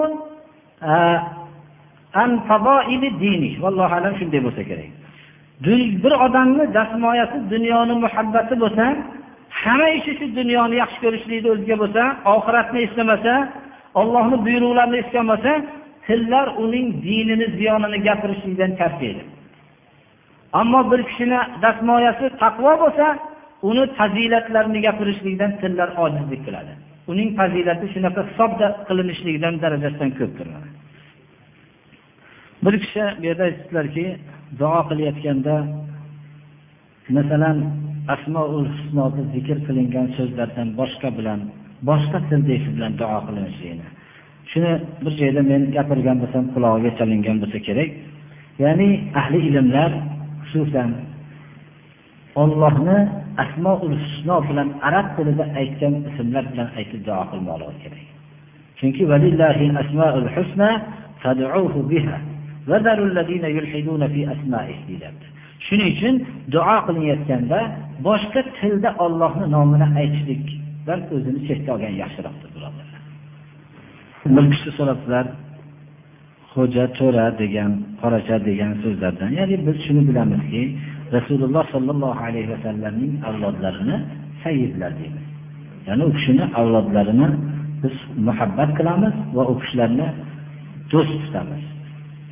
[2.15, 4.91] عن فضائل دينه والله أعلم shunday bo'lsa kerak
[6.03, 8.85] bir odamni dastmoyasi dunyoni muhabbati bo'lsa
[9.49, 12.03] hamma ishi shu dunyoni yaxshi ko'rishlikni o'ziga bo'lsa
[12.35, 13.33] oxiratni eslamasa
[14.01, 15.53] ollohni buyruqlarini eslaolmasa
[16.07, 19.23] tillar uning dinini ziyonini gapirishlikdan charchaydi
[20.60, 23.06] ammo bir kishini dastmoyasi taqvo bo'lsa
[23.68, 26.72] uni fazilatlarini gapirishlikdan tillar ojizlik qiladi.
[27.12, 30.48] Uning fazilati shunaqa hisobda qilinishligidan darajasidan ko'pdir
[32.64, 34.06] bir kishi bu yerda aytibdilarki
[34.60, 35.54] duo qilayotganda
[37.16, 37.58] masalan
[38.14, 41.40] asmoul husnoni zikr qilingan so'zlardan boshqa bilan
[41.90, 43.86] boshqa tildagi bilan duo qilinishligini.
[44.50, 44.72] Shuni
[45.04, 47.90] bir joyda men gapirgan bo'lsam qulog'iga chalingan bo'lsa kerak.
[48.64, 48.88] Ya'ni
[49.20, 49.90] ahli ilmlar
[50.50, 50.90] xususan
[52.42, 52.98] ollohni
[53.44, 58.06] asmoul husno bilan arab tilida aytgan ismlar bilan aytib duo qilmoqligi kerak.
[58.78, 59.02] Chunki
[59.82, 60.70] asmaul husna
[61.22, 62.16] fad'uhu biha
[65.66, 66.14] shuning uchun
[66.54, 67.60] duo qilinayotganda
[68.06, 73.00] boshqa tilda ollohni nomini aytishlikdan o'zini chetga olgan yaxshiroqdir birodarlar.
[74.34, 75.26] Bir kishi so'rabdilar
[76.58, 77.70] xo'ja to'ra degan
[78.02, 80.62] qoracha degan so'zlardan ya'ni biz shuni bilamizki
[81.16, 83.96] rasululloh sollallohu alayhi vasallamning avlodlarini
[84.44, 85.26] sayyidlar deymiz.
[85.88, 87.28] Ya'ni u kishini avlodlarini
[87.82, 87.94] biz
[88.28, 90.08] muhabbat qilamiz va u kishilarni
[90.92, 91.64] do'st tutamiz.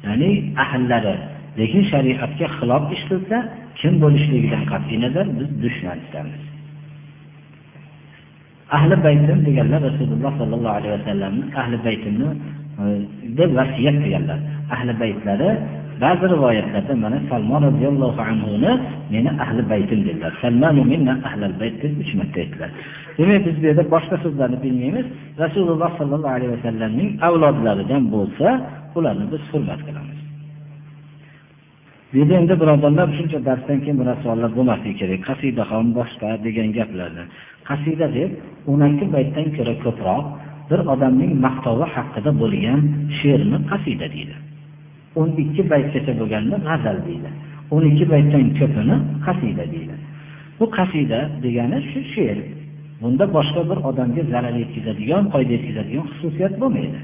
[0.06, 0.30] Ya'ni
[0.64, 1.14] ahllari
[1.58, 3.36] lekin shariatga xilof ish qilsa
[3.80, 6.42] kim bo'lishligidan qat'iy nazar biz dushman tutamiz.
[8.76, 12.28] Ahli baytim deganlar rasululloh sollallohu alayhi vasallamni ahli baytimni
[13.38, 14.38] deb vasiyat qilganlar.
[14.74, 15.50] Ahli baytlari
[16.04, 18.72] ba'zi rivoyatlarda mana salmon roziyallohu anhuni
[19.14, 20.32] meni ahli baytim dedilar.
[21.60, 22.70] Bayt deb uch marta aytdilar.
[23.18, 25.06] Demak biz bu yerda boshqa so'zlarni bilmaymiz.
[25.42, 28.48] Rasululloh sollallohu alayhi vasallamning avlodlaridan bo'lsa
[28.98, 30.18] ularni biz hurmat qilamiz.
[32.10, 35.20] Bu yerda endi birodarlar shuncha darsdan keyin bunaqa savollar bo'lmasligi kerak.
[35.28, 37.24] Qasida ham boshqa degan gaplarni.
[37.68, 38.30] Qasida deb
[38.70, 40.24] o'n ikki baytdan ko'ra ko'proq
[40.70, 42.80] bir odamning maqtovi haqida bo'lgan
[43.18, 44.36] she'rni qasida deydi.
[45.20, 47.30] O'n ikki baytgacha bo'lganini g'azal deydi.
[47.74, 48.96] O'n ikki baytdan ko'pini
[49.26, 49.96] qasida deydi.
[50.58, 52.38] Bu qasida degani shu she'r.
[53.02, 57.00] Bunda boshqa bir odamga zarar yetkazadigan foyda yetkazadigan xususiyat bo'lmaydi.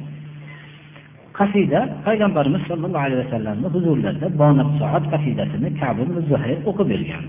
[1.39, 7.25] Qasida payg'ambarimiz sollallohu alayhi vasallamni huzurlarida bonat soat qasidasini kabi zuhayr o'qib bergan.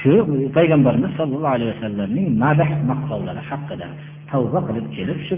[0.00, 0.12] Shu
[0.56, 3.88] payg'ambarimiz sollallohu alayhi vasallamning madah maqtovlari haqida
[4.30, 5.34] tavba qilib kelib shu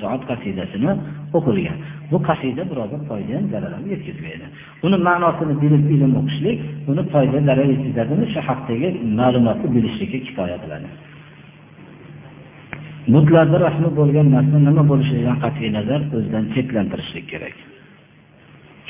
[0.00, 0.92] soat qasidasini
[1.36, 1.78] o'qilgan.
[2.10, 4.46] Bu qasida birovga foyda ham zarar ham yetkazmaydi.
[4.86, 6.58] Uni ma'nosini bilib ilm o'qishlik
[6.90, 8.88] uni foyda zarar yetkazadimi shu haqdagi
[9.20, 10.88] ma'lumotni bilishlikka kifoya qiladi.
[13.14, 17.56] Butlarda rasmi bo'lgan narsa nima bo'lishidan qat'iy nazar o'zidan cheklantirishlik kerak.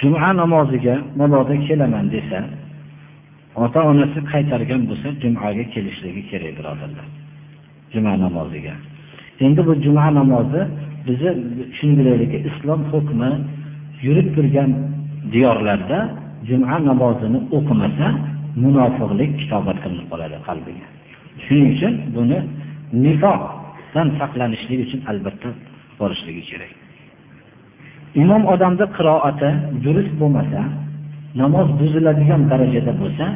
[0.00, 2.38] Juma namoziga mabodo kelaman desa
[3.64, 7.06] ota onasi qaytargan bo'lsa jumaga kelishligi kerak birodarlar.
[7.92, 8.74] Juma namoziga.
[9.46, 10.60] Endi bu juma namozi
[11.06, 11.30] bizni
[11.76, 13.30] shuni bilaylikki islom hukmi
[14.04, 14.70] yurib turgan
[15.32, 15.98] diyorlarda
[16.48, 18.06] juma namozini o'qimasa
[18.64, 20.86] munofiqlik kitobat qilinib qoladi qalbiga.
[21.44, 22.38] Shuning uchun buni
[23.04, 25.48] nifoqdan saqlanishlik uchun albatta
[26.00, 26.72] borishligi kerak.
[28.22, 29.50] Imom odamni qiroati
[29.84, 30.60] durust bo'lmasa
[31.42, 33.26] namoz buziladigan darajada bo'lsa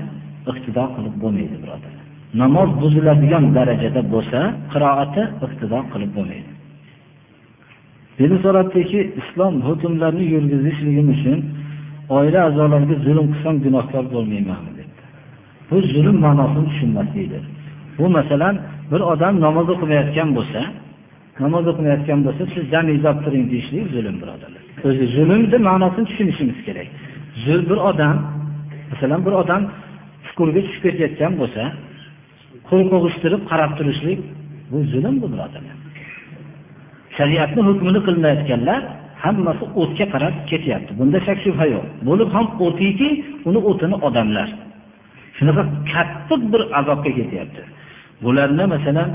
[0.51, 1.95] iqtido qilib bo'lmaydi birodar.
[2.43, 4.41] Namoz buziladigan darajada bo'lsa
[4.72, 6.51] qiroati iqtido qilib bo'lmaydi.
[8.18, 11.39] Beni so'rabdiki islom hukmlarini yurgizishligim uchun
[12.18, 15.03] oila a'zolariga zulm qilsam gunohkor bo'lmaymanmi debdi
[15.70, 17.43] bu zulm ma'nosini tushunmaslikdir
[17.99, 18.55] bu masalan
[18.91, 20.61] bir odam namoz o'qimayotgan bo'lsa
[21.45, 24.62] namoz o'qimayotgan bo'lsa siz jamizab turing deyishlik zulm birodarlar.
[24.89, 26.89] O'zi zulmni ma'nosini tushunishimiz kerak.
[27.70, 28.16] Bir odam
[28.91, 29.62] masalan bir odam
[30.26, 31.62] chuqurga tushib ketayotgan bo'lsa
[32.69, 34.21] qo'l qo'g'ishtirib qarab turishlik
[34.71, 35.77] bu zulm bu birodarlar.
[37.17, 38.81] Shariatni hukmini qilmayotganlar
[39.25, 40.91] hammasi o'tga qarab ketyapti.
[40.99, 41.85] Bunda shak shubha yo'q.
[42.09, 43.09] Bo'lib ham o'tiki
[43.49, 44.49] uni o'tini odamlar.
[45.37, 45.62] Shunaqa
[45.93, 47.62] qattiq bir azobga ketyapti.
[48.25, 49.09] Bularni masalan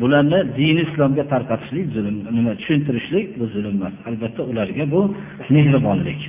[0.00, 3.94] bularni dini islomga tarqatishlik zulm nima tushuntirishlik bu zulm emas.
[4.08, 5.00] Albatta ularga bu
[5.54, 6.20] mehribonlik.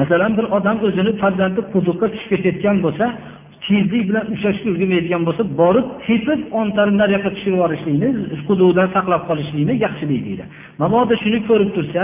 [0.00, 3.06] Masalan bir odam o'zini farzandi quduqqa tushib ketayotgan bo'lsa
[3.66, 8.08] tezlik bilan ushlashga ulgurmaydigan bo'lsa borib tepib o'ntarini nariyoqqa tushirib yuborishlikni
[8.48, 10.44] quduqdan saqlab qolishlikni yaxshilik deydi.
[10.82, 12.02] Mabodo shuni ko'rib tursa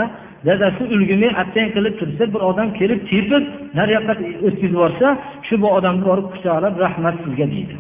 [0.49, 3.43] dadasi ulgurmay attang qilib tursa bir odam kelib tepib
[3.79, 4.15] nariyoqqa
[4.47, 5.07] o'tkazib yuborsa
[5.47, 7.75] shu bu odamni borib quchoqlab rahmat sizga deydi.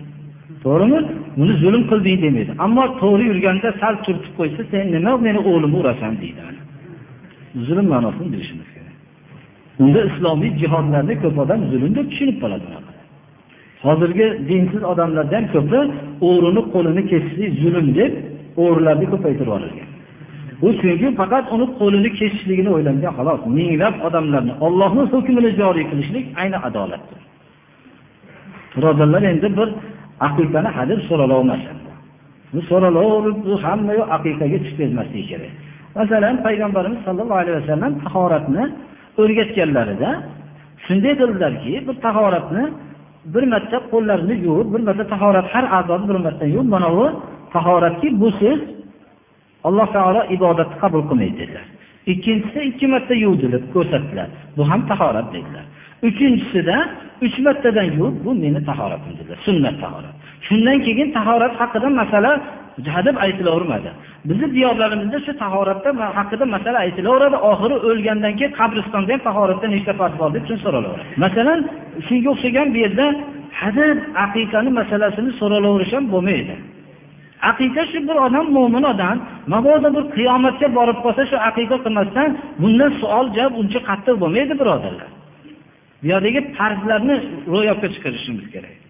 [0.65, 1.01] To'g'rimi?
[1.39, 2.53] Buni zulm qilding demaydi.
[2.65, 6.43] Ammo to'g'ri yurganda sal turtib qo'ysa sen nima meni o'g'limni urasan deydi
[7.69, 8.97] zulm ma'nosini bilishimiz kerak.
[9.83, 12.67] Unda islomiy jihodlarni ko'p odam zulm deb tushunib qoladi
[13.87, 15.81] hozirgi dinsiz odamlarda ham ko'pi
[16.29, 18.13] o'g'rini qo'lini kesishlik zulm deb
[18.63, 19.89] o'g'rilarni ko'paytirib yuborilgan
[20.67, 26.59] u chunki faqat uni qo'lini kesishligini o'ylangan xolos minglab odamlarni ollohni hukmini joriy qilishlik ayni
[26.69, 27.21] adolatdir.
[28.75, 29.69] Birodarlar endi bir
[30.29, 31.63] aqiqani hadeb so'ralolmas
[32.53, 35.53] bu so'ralaverib bu hamma yoq aqiqaga chiqib ketmasligi kerak.
[35.99, 38.65] Masalan payg'ambarimiz sollallohu alayhi vasallam tahoratni
[39.23, 40.11] o'rgatganlarida
[40.85, 42.65] shunday qildilarki bir tahoratni
[43.35, 47.05] bir marta qo'llarini yuvib bir marta tahorat har a'zoni bir marta yuvib mana bu
[47.55, 48.61] tahoratki busiz
[49.69, 51.67] alloh taolo ibodatni qabul qilmaydi dedilar.
[52.13, 54.29] Ikkinchisi ikki marta yuv deb ko'rsatdilar.
[54.57, 55.65] Bu ham tahorat dedilar.
[56.09, 56.77] Uchinchisida
[57.27, 60.15] uch martadan yuvib bu meni tahoratim dedilar sunnat tahorat.
[60.47, 62.33] Shundan keyin tahorat haqida masala
[62.97, 63.91] hadeb aytilavermadi.
[64.29, 67.37] Bizni diyorlarimizda shu tahoratda haqida masala aytilaveradi.
[67.51, 71.05] Oxiri o'lgandan keyin qabristonda ham tahoratda nechta farz bor deb so'ralaveradi.
[71.25, 71.59] Masalan
[72.07, 73.07] shunga o'xshagan bu yerda
[73.61, 76.55] hadab aqiqani masalasini so'ralaverish ham bo'lmaydi.
[77.51, 79.17] Aqiqa shu bir odam mo'min odam
[79.55, 82.29] mabodo bir qiyomatga borib qolsa shu aqiqa qilmasdan
[82.63, 85.11] bundan savol javob uncha qattiq bo'lmaydi birodarlar.
[86.03, 87.17] Bu yerdagi farzlarni
[87.55, 88.82] ro'yobga chiqarishimiz kerak.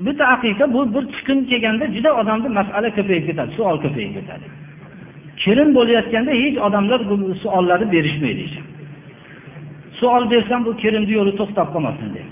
[0.00, 4.46] Bitta aqiqa bu bir chiqim kelganda juda odamni masala ko'payib ketadi savol ko'payib ketadi.
[5.42, 8.46] Kirim bo'layotganda hech odamlar bu savollarni berishmaydi
[10.00, 12.28] savol bersam bu kirimni yo'li to'xtab qolmasin deb.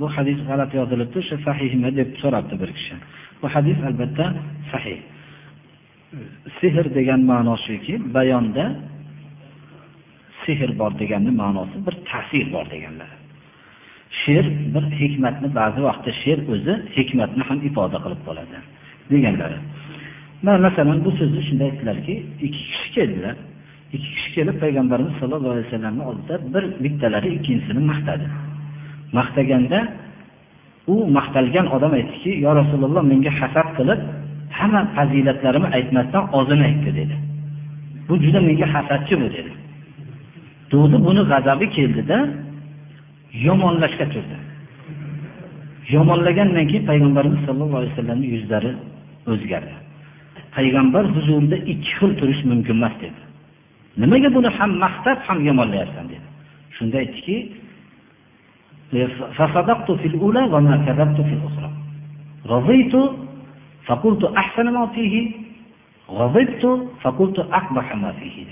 [0.00, 2.94] Bu hadis g'alati yozilibdi shu sahihmi deb so'rabdi bir kishi.
[3.40, 4.26] Bu hadis albatta
[4.72, 4.98] sahih.
[6.58, 8.64] Sehr degan ma'no shuki bayonda
[10.44, 13.10] sehr bor deganni ma'nosi bir ta'sir bor deganlar.
[14.20, 18.58] She'r bir hikmatni ba'zi vaqtda she'r o'zi hikmatni ham ifoda qilib qoladi
[19.12, 19.58] deganlari.
[20.66, 22.14] Masalan bu so'zni shunday aytdilarki
[22.46, 23.36] ikki kishi keldilar.
[23.94, 28.26] Ikki kishi kelib payg'ambarimiz sollallohu alayhi vasallamni oldida bir bittalari ikkinchisini maqtadi.
[29.18, 29.78] Maqtaganda
[30.92, 34.00] u maqtalgan odam aytdiki yo rasululloh menga hasad qilib
[34.58, 37.14] hamma fazilatlarimni aytmasdan ozini aytdi dedi.
[38.08, 39.52] Bu juda menga hasadchi bu dedi.
[40.71, 42.17] Dudi buni g'azabi keldida
[43.47, 44.37] yomonlashga turdi.
[45.95, 48.71] Yomonlagandan keyin payg'ambarimiz sollallohu alayhi vasallamning yuzlari
[49.31, 49.75] o'zgardi.
[50.55, 53.21] Payg'ambar huzurida ikki xil turish mumkin emas dedi.
[54.01, 56.27] Nimaga buni ham maqtab ham yomonlayapsan dedi.
[56.75, 57.37] Shunda aytdiki,
[59.37, 61.71] فصدقت في الأولى وما كذبت في الأخرى
[62.45, 62.93] رضيت
[63.85, 65.31] فقلت أحسن ما فيه
[66.09, 66.63] غضبت
[67.01, 68.45] فقلت أقبح ما فيه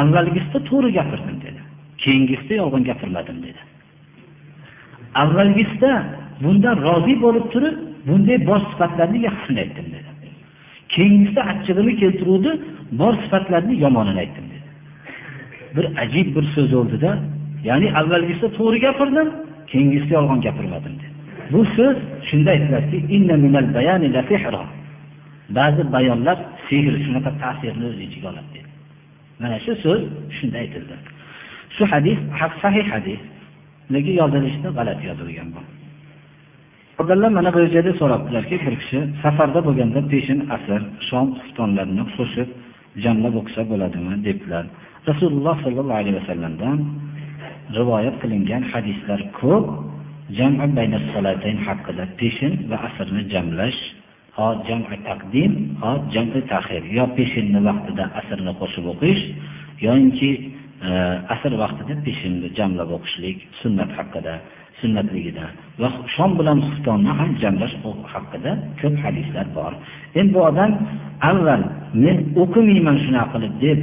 [0.00, 1.60] avvalgisida to'g'ri gapirdim dedi.
[2.02, 3.60] Keyingisida yolg'on gapirmadim dedi.
[5.22, 5.92] Avvalgisida
[6.44, 7.76] bundan rozi bo'lib turib
[8.08, 10.10] bunday bor sifatlarni yaxshisini aytdim dedi.
[10.94, 12.50] Keyingisida achchig'ini keltiruvdi
[13.00, 14.68] bor sifatlarni yomonini aytdim dedi.
[15.76, 17.10] Bir ajib bir so'z bo'ldida
[17.68, 19.28] ya'ni avvalgisida to'g'ri gapirdim
[19.70, 21.12] keyingisida yolg'on gapirmadim dedi.
[21.52, 21.96] Bu so'z
[22.28, 22.98] shunda aytiladiki
[25.58, 26.38] ba'zi bayonlar
[26.68, 28.51] sehr shunaqa ta'sirni o'z ichiga oladi.
[29.42, 30.02] Mana shu so'z
[30.36, 30.96] shunda aytildi.
[31.76, 33.20] Shu hadis haq sahih hadis.
[33.94, 35.62] Lekin yozilishda g'alati yozilgan bu?
[37.02, 42.48] Odamlar mana bu joyda so'rabdilarki bir kishi safarda bo'lganda peshin asr shom xuftonlarini qo'shib
[43.04, 44.64] jamlab o'qisa bo'ladimi debdilar.
[45.10, 46.78] Rasululloh sollallohu alayhi vasallamdan
[47.78, 49.66] rivoyat qilingan hadislar ko'p.
[51.66, 53.80] Haqida peshin va asrni jamlash
[54.36, 55.52] ho jami taqdim
[55.82, 59.22] ho jami tahir yo peshinni vaqtida asrni qo'shib o'qish
[59.86, 60.30] yoinki
[60.86, 60.90] e,
[61.34, 64.34] asr vaqtida peshinni jamlab o'qishlik sunnat haqida
[64.80, 65.46] sunnatligida.
[65.80, 67.74] Va shom bilan xuftonni ham jamlash
[68.14, 69.72] haqida ko'p hadislar bor.
[70.18, 70.70] Endi bu odam
[71.30, 71.62] avval
[72.04, 73.78] men o'qimayman shunaqa qilib deb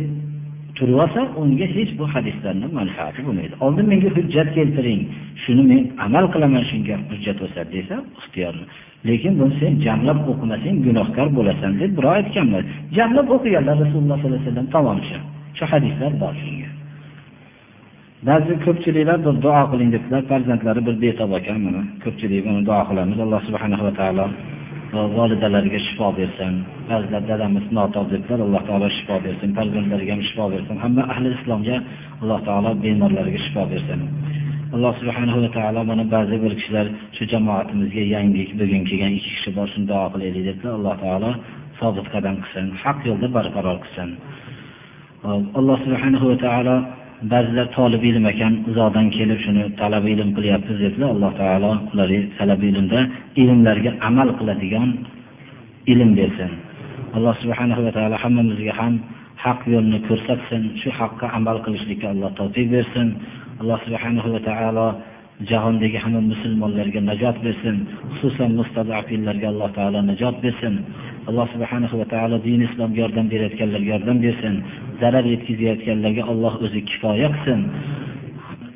[0.80, 3.54] turib olsa unga hech bu hadislarni manfaati bo'lmaydi.
[3.66, 5.02] Oldin menga hujjat keltiring.
[5.44, 8.66] Shuni men amal qilaman shunga hujjat bo'lsa desa ixtiyorni.
[9.08, 12.64] Lekin buni sen jamlab o'qimasang gunohkor bo'lasan deb birov aytganlar
[12.98, 15.20] jamlab o'qiganlar rasululloh sollallohu alayhi vasallam tamomcha.
[15.58, 16.70] Shu hadislar bor shunga.
[18.28, 23.18] Ba'zi ko'pchiliklar bir duo qiling debdilar farzandlari bir betob ekan mana ko'pchilik buni duo qilamiz.
[23.26, 24.26] Alloh subhanahu va taolo
[24.94, 26.54] volidalariga shifo bersin.
[26.90, 29.50] Ba'zilar dadamiz notob debdilar alloh taolo shifo bersin.
[29.58, 30.76] Farzandlariga ham shifo bersin.
[30.84, 31.76] Hamma ahli islomga
[32.22, 34.00] alloh taolo bemorlarga shifo bersin.
[34.76, 39.50] Alloh subhanahu va taolo mana ba'zi bir kishilar shu jamoatimizga yangi bugun kelgan ikki kishi
[39.58, 40.74] bor shuni duo qilaylik debdilar.
[40.80, 41.32] Alloh taolo
[41.80, 44.10] sobit qadam qilsin haq yo'lda barqaror qilsin.
[45.60, 46.76] Alloh subhanahu va taolo
[47.28, 52.62] ba'zilar tolib ilm ekan uzoqdan kelib shuni talab ilm qilyapmiz dedilar alloh taolo ularga talab
[52.70, 53.00] ilmda
[53.42, 54.90] ilmlarga amal qiladigan
[55.94, 56.52] ilm bersin.
[57.18, 58.94] Alloh subhanahu va taolo hammamizga ham
[59.44, 63.08] haq yo'lni ko'rsatsin shu haqqa amal qilishlikka alloh tavfiq bersin.
[63.62, 64.88] Alloh subhanahu va taolo
[65.50, 67.76] jahondagi hamma musulmonlarga najot bersin
[68.20, 70.76] xususan mustadafinlarga alloh taolo najot bersin.
[71.28, 74.64] Alloh subhanahu va taolo din islomga yordam berayotganlarga yordam bersin
[75.02, 77.62] zarar yetkazayotganlarga alloh o'zi kifoya qilsin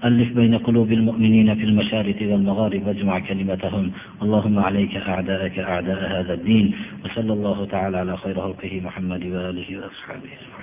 [0.03, 3.91] ألف بين قلوب المؤمنين في المشارق والمغارب واجمع كلمتهم.
[4.23, 6.65] اللهم عليك أعداءك أعداء هذا الدين.
[7.05, 10.31] وصلى الله تعالى على خير خلقه محمد وآله وأصحابه.
[10.43, 10.62] أجمعين